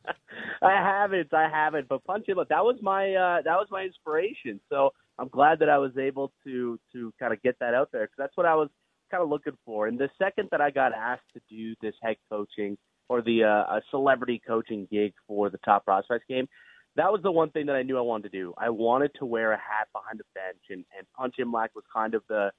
[0.65, 1.87] I haven't, I haven't.
[1.87, 4.59] But Punch It, that was my uh, that was my inspiration.
[4.69, 8.03] So I'm glad that I was able to to kind of get that out there
[8.03, 8.69] because that's what I was
[9.11, 9.87] kind of looking for.
[9.87, 12.77] And the second that I got asked to do this head coaching
[13.09, 16.47] or the uh, a celebrity coaching gig for the top prospects game,
[16.95, 18.53] that was the one thing that I knew I wanted to do.
[18.57, 22.15] I wanted to wear a hat behind the bench, and and Punch Imlach was kind
[22.15, 22.51] of the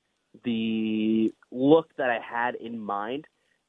[0.45, 3.27] the look that I had in mind.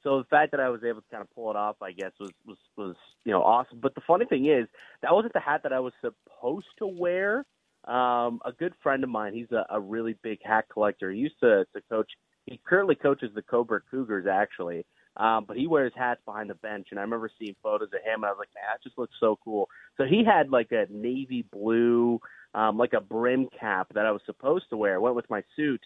[0.08, 2.12] So the fact that I was able to kind of pull it off, I guess,
[2.18, 3.80] was was was you know awesome.
[3.82, 4.66] But the funny thing is,
[5.02, 7.46] that wasn't the hat that I was supposed to wear.
[7.84, 11.12] Um, a good friend of mine, he's a, a really big hat collector.
[11.12, 12.10] He used to to coach.
[12.46, 14.86] He currently coaches the Cobourg Cougars, actually.
[15.18, 18.24] Um, but he wears hats behind the bench, and I remember seeing photos of him,
[18.24, 19.68] and I was like, man, that just looks so cool.
[19.98, 22.22] So he had like a navy blue,
[22.54, 25.02] um, like a brim cap that I was supposed to wear.
[25.02, 25.82] Went with my suit,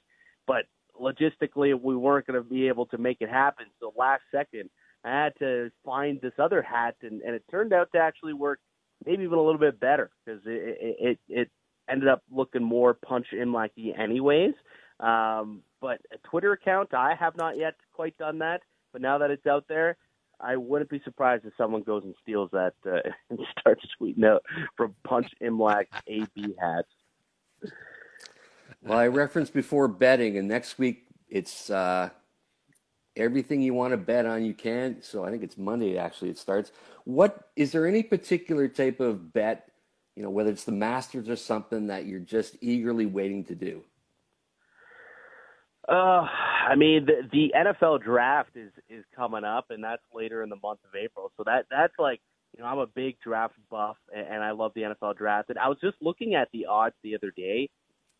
[0.46, 0.66] but
[1.00, 3.66] logistically we weren't going to be able to make it happen.
[3.80, 4.70] So last second,
[5.04, 8.60] I had to find this other hat, and, and it turned out to actually work
[9.06, 11.50] maybe even a little bit better because it, it it
[11.90, 14.54] ended up looking more punch in like anyways.
[15.00, 18.62] Um, but a Twitter account, I have not yet quite done that.
[18.94, 19.98] But now that it's out there,
[20.40, 23.00] I wouldn't be surprised if someone goes and steals that uh,
[23.30, 24.44] and starts tweeting out
[24.76, 27.74] from Punch Imlach AB hats.
[28.82, 32.10] Well, I referenced before betting, and next week it's uh,
[33.16, 35.02] everything you want to bet on you can.
[35.02, 36.30] So I think it's Monday actually.
[36.30, 36.72] It starts.
[37.04, 39.72] What is there any particular type of bet?
[40.16, 43.84] You know, whether it's the Masters or something that you're just eagerly waiting to do.
[45.88, 46.28] Uh,
[46.70, 50.58] I mean, the, the NFL draft is is coming up, and that's later in the
[50.62, 51.32] month of April.
[51.38, 52.22] So that that's like,
[52.56, 55.50] you know, I'm a big draft buff, and, and I love the NFL draft.
[55.50, 57.70] And I was just looking at the odds the other day,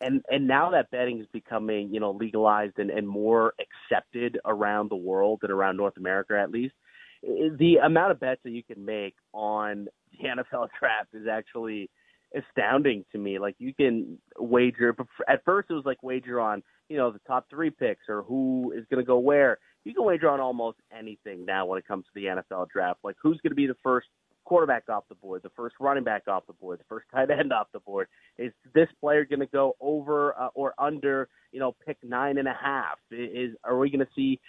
[0.02, 4.90] and and now that betting is becoming, you know, legalized and and more accepted around
[4.90, 6.76] the world and around North America at least.
[7.24, 11.90] The amount of bets that you can make on the NFL draft is actually
[12.36, 13.40] astounding to me.
[13.40, 14.96] Like you can wager.
[15.28, 18.74] At first, it was like wager on you know the top three picks or who
[18.76, 19.58] is going to go where.
[19.84, 23.00] You can wager on almost anything now when it comes to the NFL draft.
[23.04, 24.08] Like who's going to be the first
[24.46, 27.54] quarterback off the board, the first running back off the board, the first tight end
[27.54, 28.08] off the board.
[28.38, 32.48] Is this player going to go over uh, or under, you know, pick nine and
[32.48, 32.98] a half?
[33.12, 34.40] Is are we going to see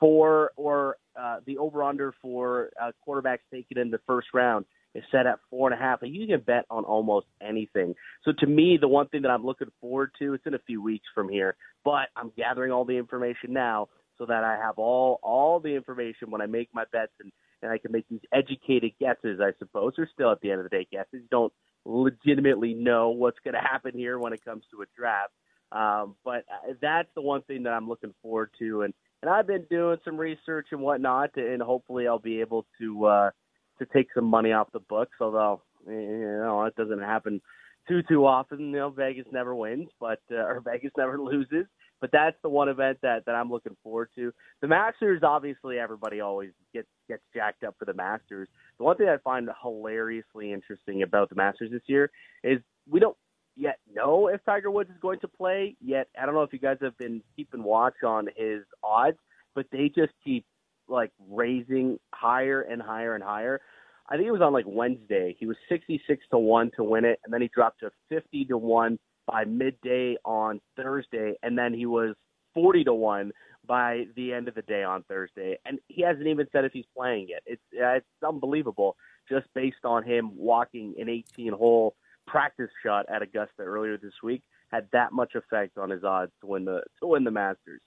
[0.00, 5.04] four or uh, the over under for uh, quarterbacks taken in the first round is
[5.10, 6.02] set at four and a half.
[6.02, 7.94] And you can bet on almost anything.
[8.24, 10.82] So to me, the one thing that I'm looking forward to, it's in a few
[10.82, 15.20] weeks from here, but I'm gathering all the information now so that I have all
[15.22, 18.92] all the information when I make my bets and and I can make these educated
[19.00, 19.40] guesses.
[19.40, 21.08] I suppose they're still at the end of the day guesses.
[21.12, 21.52] You don't
[21.84, 25.32] legitimately know what's going to happen here when it comes to a draft.
[25.70, 29.46] Um, but uh, that's the one thing that I'm looking forward to, and and I've
[29.46, 33.30] been doing some research and whatnot, and hopefully I'll be able to uh,
[33.78, 35.16] to take some money off the books.
[35.20, 37.42] Although you know it doesn't happen
[37.86, 38.60] too too often.
[38.60, 41.66] You know Vegas never wins, but uh, or Vegas never loses.
[42.00, 44.32] But that's the one event that that I'm looking forward to.
[44.60, 48.48] The Masters, obviously, everybody always gets gets jacked up for the Masters.
[48.78, 52.10] The one thing I find hilariously interesting about the Masters this year
[52.44, 53.16] is we don't
[53.56, 55.76] yet know if Tiger Woods is going to play.
[55.80, 59.18] Yet I don't know if you guys have been keeping watch on his odds,
[59.54, 60.44] but they just keep
[60.88, 63.60] like raising higher and higher and higher.
[64.08, 65.36] I think it was on like Wednesday.
[65.38, 68.56] He was 66 to 1 to win it and then he dropped to 50 to
[68.56, 72.14] 1 by midday on Thursday and then he was
[72.54, 73.30] 40 to 1
[73.66, 75.58] by the end of the day on Thursday.
[75.66, 77.42] And he hasn't even said if he's playing yet.
[77.46, 78.96] It's it's unbelievable
[79.28, 81.94] just based on him walking an 18 hole
[82.26, 86.46] practice shot at Augusta earlier this week had that much effect on his odds to
[86.46, 87.80] win the to win the Masters.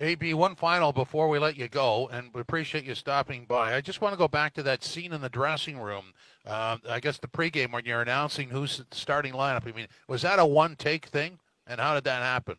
[0.00, 3.74] AB, one final before we let you go, and we appreciate you stopping by.
[3.74, 6.14] I just want to go back to that scene in the dressing room.
[6.46, 9.68] Uh, I guess the pregame when you're announcing who's the starting lineup.
[9.68, 12.56] I mean, was that a one take thing, and how did that happen?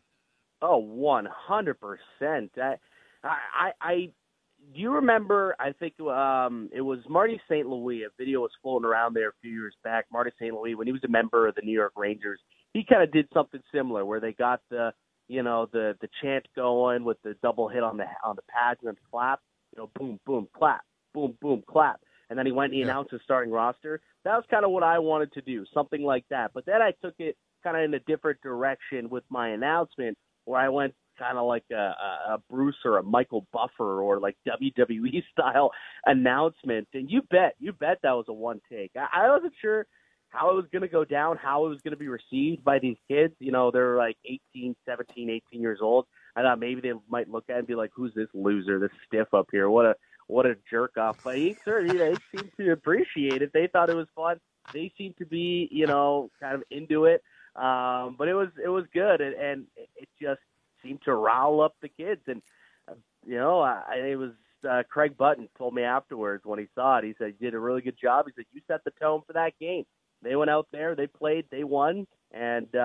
[0.60, 2.52] Oh, one hundred percent.
[2.56, 2.76] I,
[3.24, 3.94] I, I
[4.72, 5.56] do you remember?
[5.58, 7.66] I think um, it was Marty St.
[7.66, 8.04] Louis.
[8.04, 10.06] A video was floating around there a few years back.
[10.12, 10.54] Marty St.
[10.54, 12.38] Louis, when he was a member of the New York Rangers,
[12.72, 14.92] he kind of did something similar where they got the
[15.28, 18.80] you know the the chant going with the double hit on the on the pads
[18.82, 19.40] and then clap.
[19.74, 20.82] You know, boom, boom, clap,
[21.14, 22.00] boom, boom, clap.
[22.28, 22.86] And then he went and he yeah.
[22.86, 24.00] announced his starting roster.
[24.24, 26.52] That was kind of what I wanted to do, something like that.
[26.54, 30.60] But then I took it kind of in a different direction with my announcement, where
[30.60, 31.94] I went kind of like a,
[32.30, 35.70] a Bruce or a Michael Buffer or like WWE style
[36.06, 36.88] announcement.
[36.94, 38.92] And you bet, you bet that was a one take.
[38.96, 39.86] I, I wasn't sure
[40.32, 42.78] how it was going to go down, how it was going to be received by
[42.78, 43.34] these kids.
[43.38, 46.06] You know, they're like 18, 17, 18 years old.
[46.34, 48.90] I thought maybe they might look at it and be like, "Who's this loser, this
[49.06, 49.68] stiff up here?
[49.68, 49.94] What a
[50.28, 53.52] what a jerk off!" But he certainly they seemed to appreciate it.
[53.52, 54.40] They thought it was fun.
[54.72, 57.22] They seemed to be, you know, kind of into it.
[57.54, 60.40] Um, but it was it was good, and, and it just
[60.82, 62.22] seemed to rile up the kids.
[62.26, 62.40] And
[63.26, 64.30] you know, I, it was
[64.68, 67.04] uh, Craig Button told me afterwards when he saw it.
[67.04, 69.34] He said, "You did a really good job." He said, "You set the tone for
[69.34, 69.84] that game.
[70.22, 72.78] They went out there, they played, they won, and uh,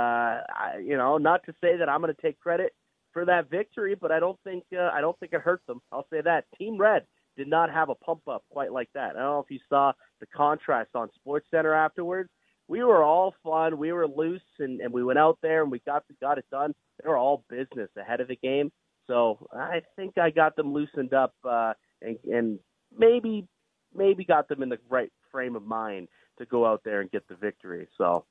[0.50, 2.74] I, you know, not to say that I'm going to take credit
[3.14, 5.82] for that victory, but I don't think uh, I don't think it hurt them.
[5.92, 7.04] I'll say that Team Red
[7.36, 9.12] did not have a pump up quite like that.
[9.12, 12.30] I don't know if you saw the contrast on Sports Center afterwards
[12.68, 13.78] we were all fun.
[13.78, 16.74] We were loose, and, and we went out there and we got got it done.
[17.02, 18.72] They were all business ahead of the game,
[19.08, 22.60] so I think I got them loosened up uh, and, and
[22.96, 23.48] maybe
[23.96, 27.28] maybe got them in the right frame of mind to go out there and get
[27.28, 27.88] the victory.
[27.98, 28.26] So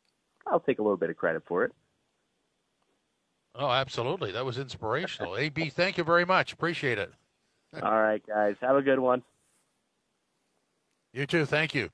[0.46, 1.72] I'll take a little bit of credit for it.
[3.54, 4.32] Oh, absolutely.
[4.32, 5.36] That was inspirational.
[5.36, 6.52] AB, thank you very much.
[6.52, 7.12] Appreciate it.
[7.82, 8.56] All right, guys.
[8.60, 9.22] Have a good one.
[11.12, 11.46] You too.
[11.46, 11.90] Thank you.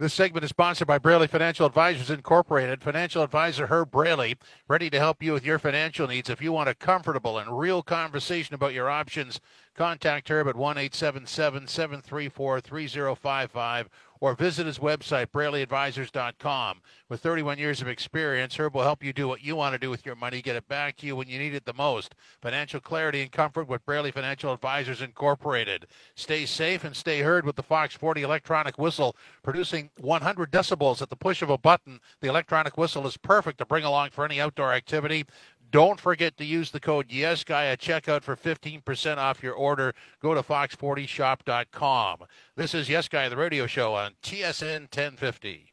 [0.00, 2.82] This segment is sponsored by Braley Financial Advisors Incorporated.
[2.82, 6.30] Financial advisor Herb Braley, ready to help you with your financial needs.
[6.30, 9.42] If you want a comfortable and real conversation about your options,
[9.74, 13.90] contact Herb at 1 877 734 3055
[14.20, 16.82] or visit his website, BraleyAdvisors.com.
[17.08, 19.90] With 31 years of experience, Herb will help you do what you want to do
[19.90, 22.14] with your money, get it back to you when you need it the most.
[22.42, 25.86] Financial clarity and comfort with Braley Financial Advisors Incorporated.
[26.14, 31.08] Stay safe and stay heard with the Fox 40 electronic whistle, producing 100 decibels at
[31.08, 32.00] the push of a button.
[32.20, 35.24] The electronic whistle is perfect to bring along for any outdoor activity.
[35.70, 39.94] Don't forget to use the code YesGuy at checkout for 15% off your order.
[40.20, 42.24] Go to fox40shop.com.
[42.56, 45.69] This is Yes Guy, the radio show on TSN 1050.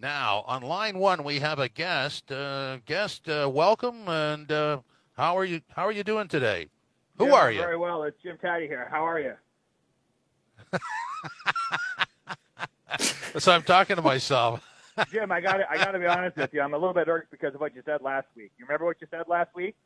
[0.00, 2.32] Now, on line one, we have a guest.
[2.32, 4.80] Uh, guest, uh, welcome, and uh,
[5.20, 5.60] how are you?
[5.68, 6.68] How are you doing today?
[7.18, 7.60] Who Jim, are you?
[7.60, 8.04] Very well.
[8.04, 8.88] It's Jim Tatti here.
[8.90, 9.34] How are you?
[13.38, 14.66] so I'm talking to myself.
[15.12, 16.62] Jim, I got to I got to be honest with you.
[16.62, 18.50] I'm a little bit irked because of what you said last week.
[18.58, 19.76] You remember what you said last week?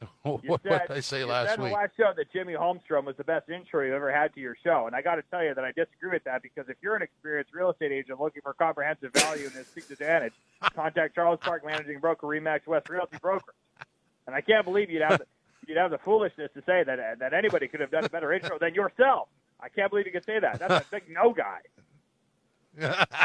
[0.22, 1.72] what You what did I say you last said week?
[1.72, 4.88] last show that Jimmy Holmstrom was the best intro you've ever had to your show,
[4.88, 7.02] and I got to tell you that I disagree with that because if you're an
[7.02, 10.32] experienced real estate agent looking for comprehensive value and distinct advantage,
[10.74, 13.54] contact Charles Park Managing Broker Remax West Realty Broker.
[14.26, 15.26] And I can't believe you'd have the,
[15.66, 18.58] you'd have the foolishness to say that that anybody could have done a better intro
[18.58, 19.28] than yourself.
[19.60, 20.58] I can't believe you could say that.
[20.58, 21.60] That's a big no guy.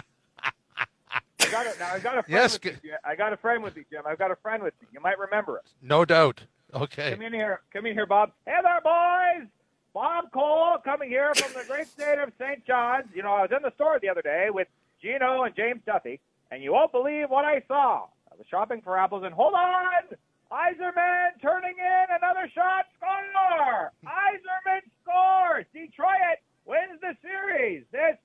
[1.41, 2.82] I got a, now I got a friend Yes, with.
[2.82, 2.91] Jim.
[3.04, 4.04] I got a friend with me, Jim.
[4.06, 4.88] I've got a friend with you.
[4.93, 5.66] You might remember us.
[5.82, 6.41] no doubt.
[6.74, 7.12] Okay.
[7.12, 7.62] Come in here.
[7.74, 8.32] Come in here, Bob.
[8.45, 9.47] Hey there, boys.
[9.93, 12.64] Bob Cole coming here from the great state of St.
[12.68, 13.08] John's.
[13.16, 14.68] You know, I was in the store the other day with
[15.02, 16.20] Gino and James Duffy,
[16.52, 18.04] and you won't believe what I saw.
[18.32, 20.16] I was shopping for apples, and hold on!
[20.52, 22.86] Yzerman turning in another shot.
[22.97, 23.91] Score!
[24.04, 25.66] Yzerman scores!
[25.74, 27.84] Detroit wins the series.
[27.91, 28.18] This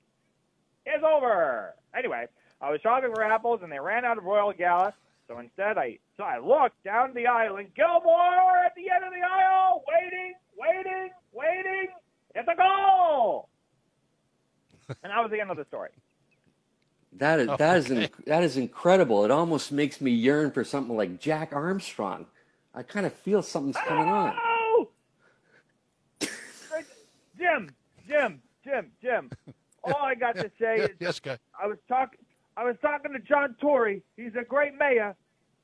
[0.85, 1.75] is over.
[1.95, 2.25] Anyway,
[2.61, 4.93] I was shopping for apples, and they ran out of Royal Gala.
[5.27, 9.11] So instead, I so I looked down the aisle, and Gilmour at the end of
[9.11, 11.87] the aisle, waiting, waiting, waiting.
[12.35, 13.49] It's a goal.
[14.87, 15.89] and that was the end of the story.
[17.17, 18.07] That is oh, that is Okay.
[18.07, 19.23] inc- that is incredible.
[19.23, 22.25] It almost makes me yearn for something like Jack Armstrong.
[22.73, 24.35] I kind of feel something's coming on.
[24.37, 24.89] Oh!
[27.37, 27.69] Jim,
[28.07, 29.29] Jim, Jim, Jim.
[29.83, 31.37] All I got to say is yes, guy.
[31.61, 32.19] I was talking.
[32.57, 34.01] I was talking to John Tory.
[34.17, 35.15] He's a great mayor,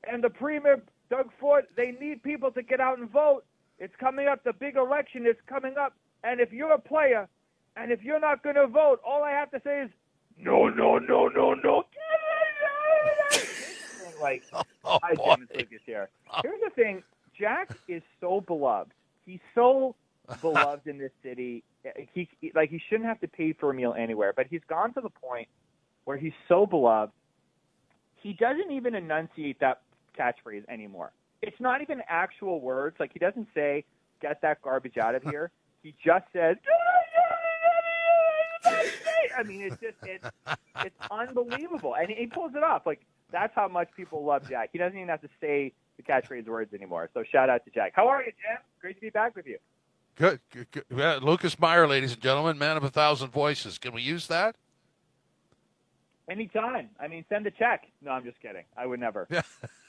[0.08, 1.66] and the premier Doug Ford.
[1.76, 3.44] They need people to get out and vote.
[3.78, 4.44] It's coming up.
[4.44, 5.94] The big election is coming up,
[6.24, 7.28] and if you're a player,
[7.76, 9.90] and if you're not going to vote, all I have to say is
[10.38, 11.84] no, no, no, no, no.
[14.20, 14.42] like,
[14.84, 15.34] Oh, hi, boy.
[15.36, 15.48] Jim.
[15.48, 16.08] It's Lucas here.
[16.32, 16.40] Oh.
[16.42, 17.02] Here's the thing.
[17.38, 18.92] Jack is so beloved.
[19.24, 19.94] He's so
[20.40, 21.62] beloved in this city.
[22.12, 25.00] He like he shouldn't have to pay for a meal anywhere, but he's gone to
[25.00, 25.48] the point
[26.04, 27.12] where he's so beloved.
[28.22, 29.82] He doesn't even enunciate that
[30.18, 31.12] catchphrase anymore.
[31.42, 32.96] It's not even actual words.
[33.00, 33.84] Like he doesn't say
[34.20, 35.50] "get that garbage out of here."
[35.82, 36.56] He just says.
[38.64, 40.26] I mean, it's just it's
[40.84, 42.86] it's unbelievable, and he pulls it off.
[42.86, 43.00] Like
[43.30, 44.70] that's how much people love Jack.
[44.72, 47.10] He doesn't even have to say the catchphrase words anymore.
[47.14, 47.92] So shout out to Jack.
[47.94, 48.58] How are you, Jim?
[48.80, 49.58] Great to be back with you.
[50.16, 50.84] Good, good, good.
[50.94, 53.78] Yeah, Lucas Meyer, ladies and gentlemen, man of a thousand voices.
[53.78, 54.56] Can we use that?
[56.28, 56.90] Anytime.
[57.00, 57.86] I mean, send a check.
[58.02, 58.64] No, I'm just kidding.
[58.76, 59.26] I would never.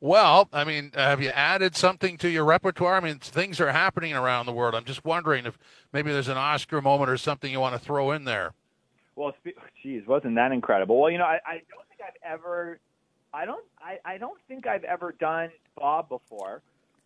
[0.00, 2.96] Well, I mean, have you added something to your repertoire?
[2.96, 4.74] I mean, things are happening around the world.
[4.74, 5.58] I'm just wondering if
[5.92, 8.52] maybe there's an Oscar moment or something you want to throw in there.
[9.16, 9.34] Well,
[9.82, 11.00] geez, wasn't that incredible?
[11.00, 12.78] Well, you know, I, I don't think I've ever,
[13.34, 16.62] I don't, I, I don't think I've ever done Bob before.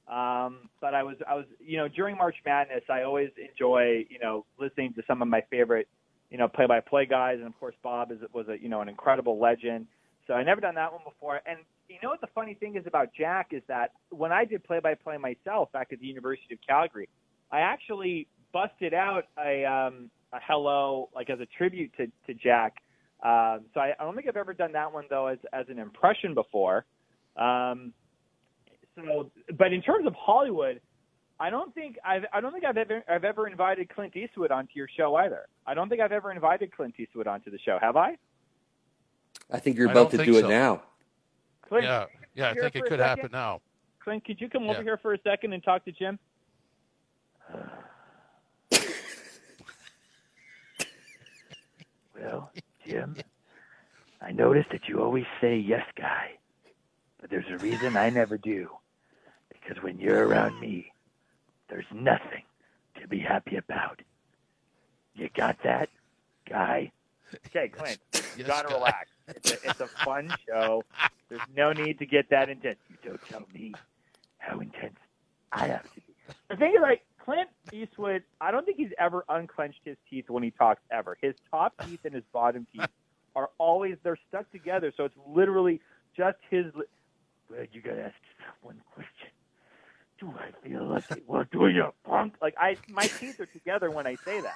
[0.07, 4.18] Um, but I was, I was, you know, during March Madness, I always enjoy, you
[4.22, 5.89] know, listening to some of my favorite,
[6.31, 9.39] you know, play-by-play guys, and of course, Bob is was a, you know, an incredible
[9.39, 9.87] legend.
[10.27, 11.41] So I never done that one before.
[11.47, 11.59] And
[11.89, 15.18] you know what the funny thing is about Jack is that when I did play-by-play
[15.18, 17.09] myself back at the University of Calgary,
[17.51, 22.76] I actually busted out a, um, a hello like as a tribute to to Jack.
[23.22, 25.78] Um, so I, I don't think I've ever done that one though as as an
[25.78, 26.85] impression before.
[27.37, 27.93] Um,
[28.97, 30.80] so, but in terms of Hollywood,
[31.39, 34.72] I don't think I've I don't think I've ever I've ever invited Clint Eastwood onto
[34.74, 35.47] your show either.
[35.66, 37.78] I don't think I've ever invited Clint Eastwood onto the show.
[37.80, 38.16] Have I?
[39.51, 40.47] I think you're I about to do so.
[40.47, 40.82] it now.
[41.69, 43.61] Clint, Yeah, yeah, I think it could happen now.
[44.03, 46.19] Clint, could you come over here for a second and talk to Jim?
[52.15, 52.51] Well,
[52.87, 53.17] Jim,
[54.21, 56.33] I noticed that you always say yes, guy.
[57.21, 58.69] But there's a reason I never do.
[59.49, 60.93] Because when you're around me,
[61.69, 62.43] there's nothing
[63.01, 64.01] to be happy about.
[65.15, 65.89] You got that,
[66.49, 66.93] guy?
[67.47, 67.99] Okay, Clint,
[68.37, 68.75] you gotta guy.
[68.75, 69.14] relax.
[69.29, 70.83] It's a, it's a fun show.
[71.29, 72.79] There's no need to get that intense.
[72.89, 73.72] You don't tell me
[74.39, 74.97] how intense
[75.53, 76.14] I have to be.
[76.51, 80.43] The thing is, like Clint Eastwood, I don't think he's ever unclenched his teeth when
[80.43, 81.16] he talks ever.
[81.22, 82.89] His top teeth and his bottom teeth
[83.35, 85.81] are always they're stuck together, so it's literally
[86.16, 86.66] just his.
[86.75, 86.85] Li-
[87.51, 88.14] Well, you gotta ask
[88.62, 89.29] one question.
[90.20, 91.22] Do I feel like lucky?
[91.27, 92.35] well, do you punk?
[92.41, 94.55] Like I, my teeth are together when I say that.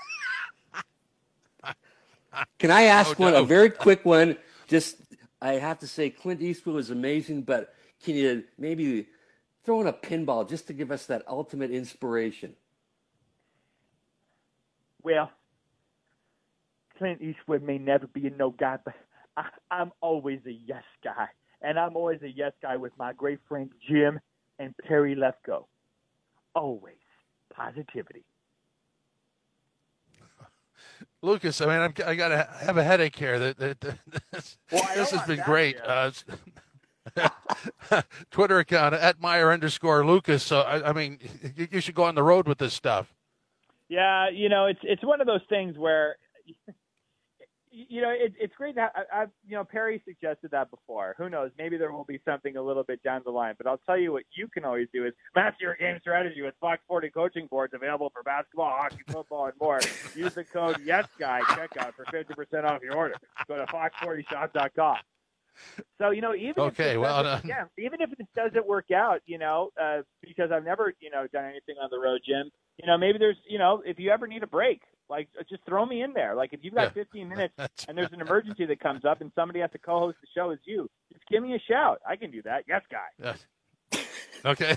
[2.58, 4.36] Can I ask No one, a very quick one?
[4.68, 4.96] Just,
[5.40, 9.08] I have to say, Clint Eastwood was amazing, but can you maybe
[9.64, 12.54] throw in a pinball just to give us that ultimate inspiration?
[15.02, 15.30] Well,
[16.98, 18.94] Clint Eastwood may never be a no guy, but
[19.36, 21.28] I, I'm always a yes guy.
[21.62, 24.20] And I'm always a yes guy with my great friends Jim
[24.58, 25.66] and Perry Lefko.
[26.54, 26.96] Always
[27.54, 28.24] positivity.
[31.22, 33.38] Lucas, I mean, I'm, I got to have a headache here.
[33.38, 33.98] That, that, that
[34.32, 35.76] this, Well, this has been great.
[35.80, 36.10] Uh,
[38.30, 40.42] Twitter account at Meyer underscore Lucas.
[40.42, 41.18] So I, I mean,
[41.56, 43.12] you, you should go on the road with this stuff.
[43.88, 46.16] Yeah, you know, it's it's one of those things where,
[47.88, 51.14] you know, it, it's great that I, I, you know, Perry suggested that before.
[51.18, 51.50] Who knows?
[51.58, 53.54] Maybe there will be something a little bit down the line.
[53.58, 56.54] But I'll tell you what you can always do is master your game strategy with
[56.60, 59.80] Fox 40 coaching boards available for basketball, hockey, football, and more.
[60.16, 63.14] Use the code YesGuy checkout for 50% off your order.
[63.46, 64.96] Go to fox40shop.com.
[65.98, 67.42] So you know, even Okay, this well done.
[67.44, 71.26] yeah, even if this doesn't work out, you know, uh, because I've never, you know,
[71.32, 72.50] done anything on the road, Jim.
[72.78, 75.64] You know, maybe there's, you know, if you ever need a break, like uh, just
[75.64, 76.34] throw me in there.
[76.34, 77.02] Like if you've got Yeah.
[77.04, 77.54] 15 minutes
[77.88, 80.58] and there's an emergency that comes up and somebody has to co-host the show as
[80.64, 82.00] you, just give me a shout.
[82.08, 82.64] I can do that.
[82.68, 83.34] Yes, guy.
[83.92, 84.00] Yeah.
[84.44, 84.76] Okay.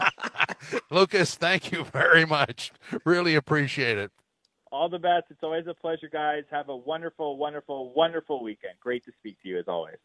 [0.90, 2.72] Lucas, thank you very much.
[3.04, 4.10] Really appreciate it.
[4.70, 5.24] All the best.
[5.30, 6.44] It's always a pleasure, guys.
[6.50, 8.74] Have a wonderful, wonderful, wonderful weekend.
[8.80, 9.96] Great to speak to you as always.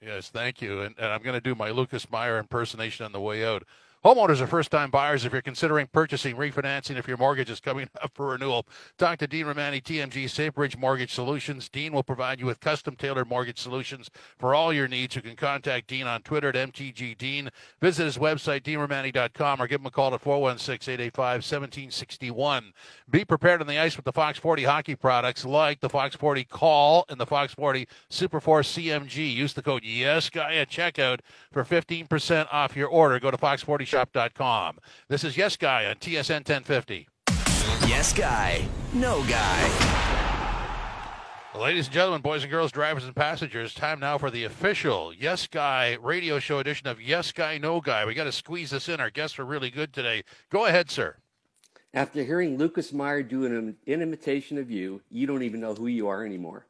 [0.00, 0.80] Yes, thank you.
[0.80, 3.62] And, and I'm going to do my Lucas Meyer impersonation on the way out.
[4.06, 5.24] Homeowners are first time buyers.
[5.24, 8.64] If you're considering purchasing, refinancing, if your mortgage is coming up for renewal,
[8.98, 11.68] talk to Dean Romani, TMG SafeBridge Mortgage Solutions.
[11.68, 15.16] Dean will provide you with custom tailored mortgage solutions for all your needs.
[15.16, 17.50] You can contact Dean on Twitter at MTG Dean.
[17.80, 22.72] Visit his website, deanromani.com, or give him a call at 416 885 1761.
[23.10, 26.44] Be prepared on the ice with the Fox 40 hockey products like the Fox 40
[26.44, 29.34] Call and the Fox 40 Superforce CMG.
[29.34, 31.18] Use the code YesGuy at checkout
[31.50, 33.18] for 15% off your order.
[33.18, 33.36] Go to
[33.96, 34.78] fox40shop.com.
[35.08, 37.08] This is Yes Guy on TSN 1050.
[37.88, 40.02] Yes guy, no guy.
[41.54, 45.46] Ladies and gentlemen, boys and girls, drivers and passengers, time now for the official Yes
[45.46, 48.04] Guy radio show edition of Yes Guy, No Guy.
[48.04, 49.00] We got to squeeze this in.
[49.00, 50.22] Our guests are really good today.
[50.50, 51.16] Go ahead, sir.
[51.94, 53.54] After hearing Lucas Meyer do an,
[53.86, 56.66] an imitation of you, you don't even know who you are anymore.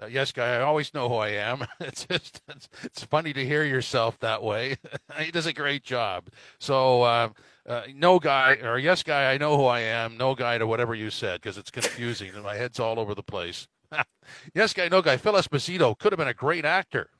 [0.00, 0.56] Uh, yes, guy.
[0.56, 1.66] I always know who I am.
[1.80, 4.76] It's just it's, it's funny to hear yourself that way.
[5.18, 6.28] he does a great job.
[6.58, 7.28] So, uh,
[7.66, 9.32] uh, no guy or yes, guy.
[9.32, 10.16] I know who I am.
[10.16, 13.22] No guy to whatever you said because it's confusing and my head's all over the
[13.22, 13.68] place.
[14.54, 14.88] yes, guy.
[14.88, 15.16] No guy.
[15.16, 17.10] Phil Esposito could have been a great actor.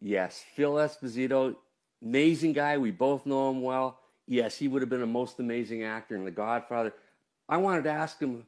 [0.00, 1.56] Yes, Phil Esposito,
[2.02, 2.78] amazing guy.
[2.78, 3.98] We both know him well.
[4.26, 6.92] Yes, he would have been a most amazing actor in The Godfather.
[7.48, 8.46] I wanted to ask him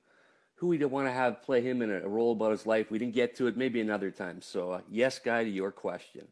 [0.58, 2.90] who we'd want to have play him in a role about his life.
[2.90, 3.56] We didn't get to it.
[3.56, 4.42] Maybe another time.
[4.42, 6.26] So, uh, yes, guy, to your question.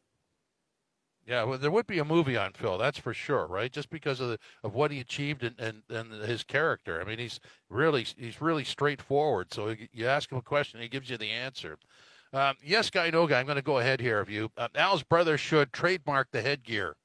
[1.26, 3.72] Yeah, well, there would be a movie on Phil, that's for sure, right?
[3.72, 7.00] Just because of the, of what he achieved and, and, and his character.
[7.00, 9.52] I mean, he's really he's really straightforward.
[9.52, 11.78] So you- you ask him a question, he gives you the answer.
[12.32, 13.40] Um, yes, guy, no guy.
[13.40, 14.50] I'm going to go ahead here of you.
[14.56, 16.96] Uh, Al's brother should trademark the headgear.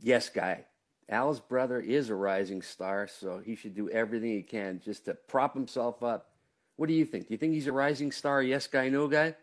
[0.00, 0.66] Yes, guy.
[1.08, 5.14] Al's brother is a rising star, so he should do everything he can just to
[5.14, 6.30] prop himself up.
[6.76, 7.28] What do you think?
[7.28, 8.42] Do you think he's a rising star?
[8.42, 9.34] Yes, guy, no guy?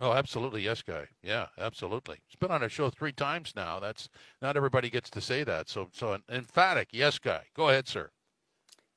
[0.00, 1.06] Oh, absolutely, yes, guy.
[1.22, 2.18] Yeah, absolutely.
[2.26, 3.80] He's been on our show three times now.
[3.80, 4.08] That's
[4.42, 5.68] not everybody gets to say that.
[5.68, 7.44] So, so an emphatic yes, guy.
[7.54, 8.10] Go ahead, sir.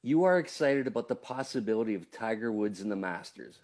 [0.04, 3.60] You are excited about the possibility of Tiger Woods in the Masters.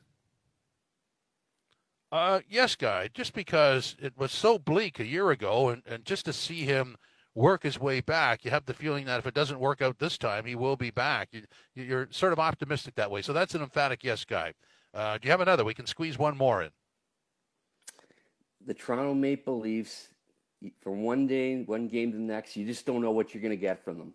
[2.12, 3.10] Uh, yes, guy.
[3.14, 6.96] Just because it was so bleak a year ago, and, and just to see him
[7.36, 10.18] work his way back, you have the feeling that if it doesn't work out this
[10.18, 11.30] time, he will be back.
[11.32, 11.44] You,
[11.76, 13.22] you're sort of optimistic that way.
[13.22, 14.54] So that's an emphatic yes, guy.
[14.94, 15.64] Uh, do you have another?
[15.64, 16.70] We can squeeze one more in.
[18.66, 20.10] The Toronto Maple Leafs,
[20.82, 23.52] from one day, one game to the next, you just don't know what you're going
[23.52, 24.14] to get from them.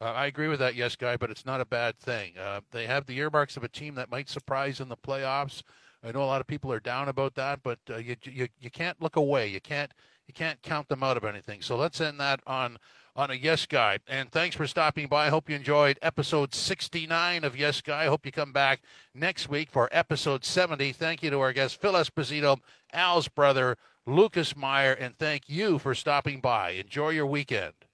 [0.00, 2.38] Uh, I agree with that, yes, guy, but it's not a bad thing.
[2.38, 5.62] Uh, they have the earmarks of a team that might surprise in the playoffs.
[6.04, 8.70] I know a lot of people are down about that, but uh, you, you you
[8.70, 9.48] can't look away.
[9.48, 9.92] You can't
[10.28, 11.62] you can't count them out of anything.
[11.62, 12.78] So let's end that on
[13.16, 13.98] on a yes guy.
[14.06, 15.26] And thanks for stopping by.
[15.26, 18.04] I hope you enjoyed episode 69 of Yes Guy.
[18.04, 18.80] I hope you come back
[19.12, 20.92] next week for episode 70.
[20.92, 22.60] Thank you to our guest Phil Esposito,
[22.92, 23.76] Al's brother
[24.06, 26.70] Lucas Meyer, and thank you for stopping by.
[26.70, 27.87] Enjoy your weekend.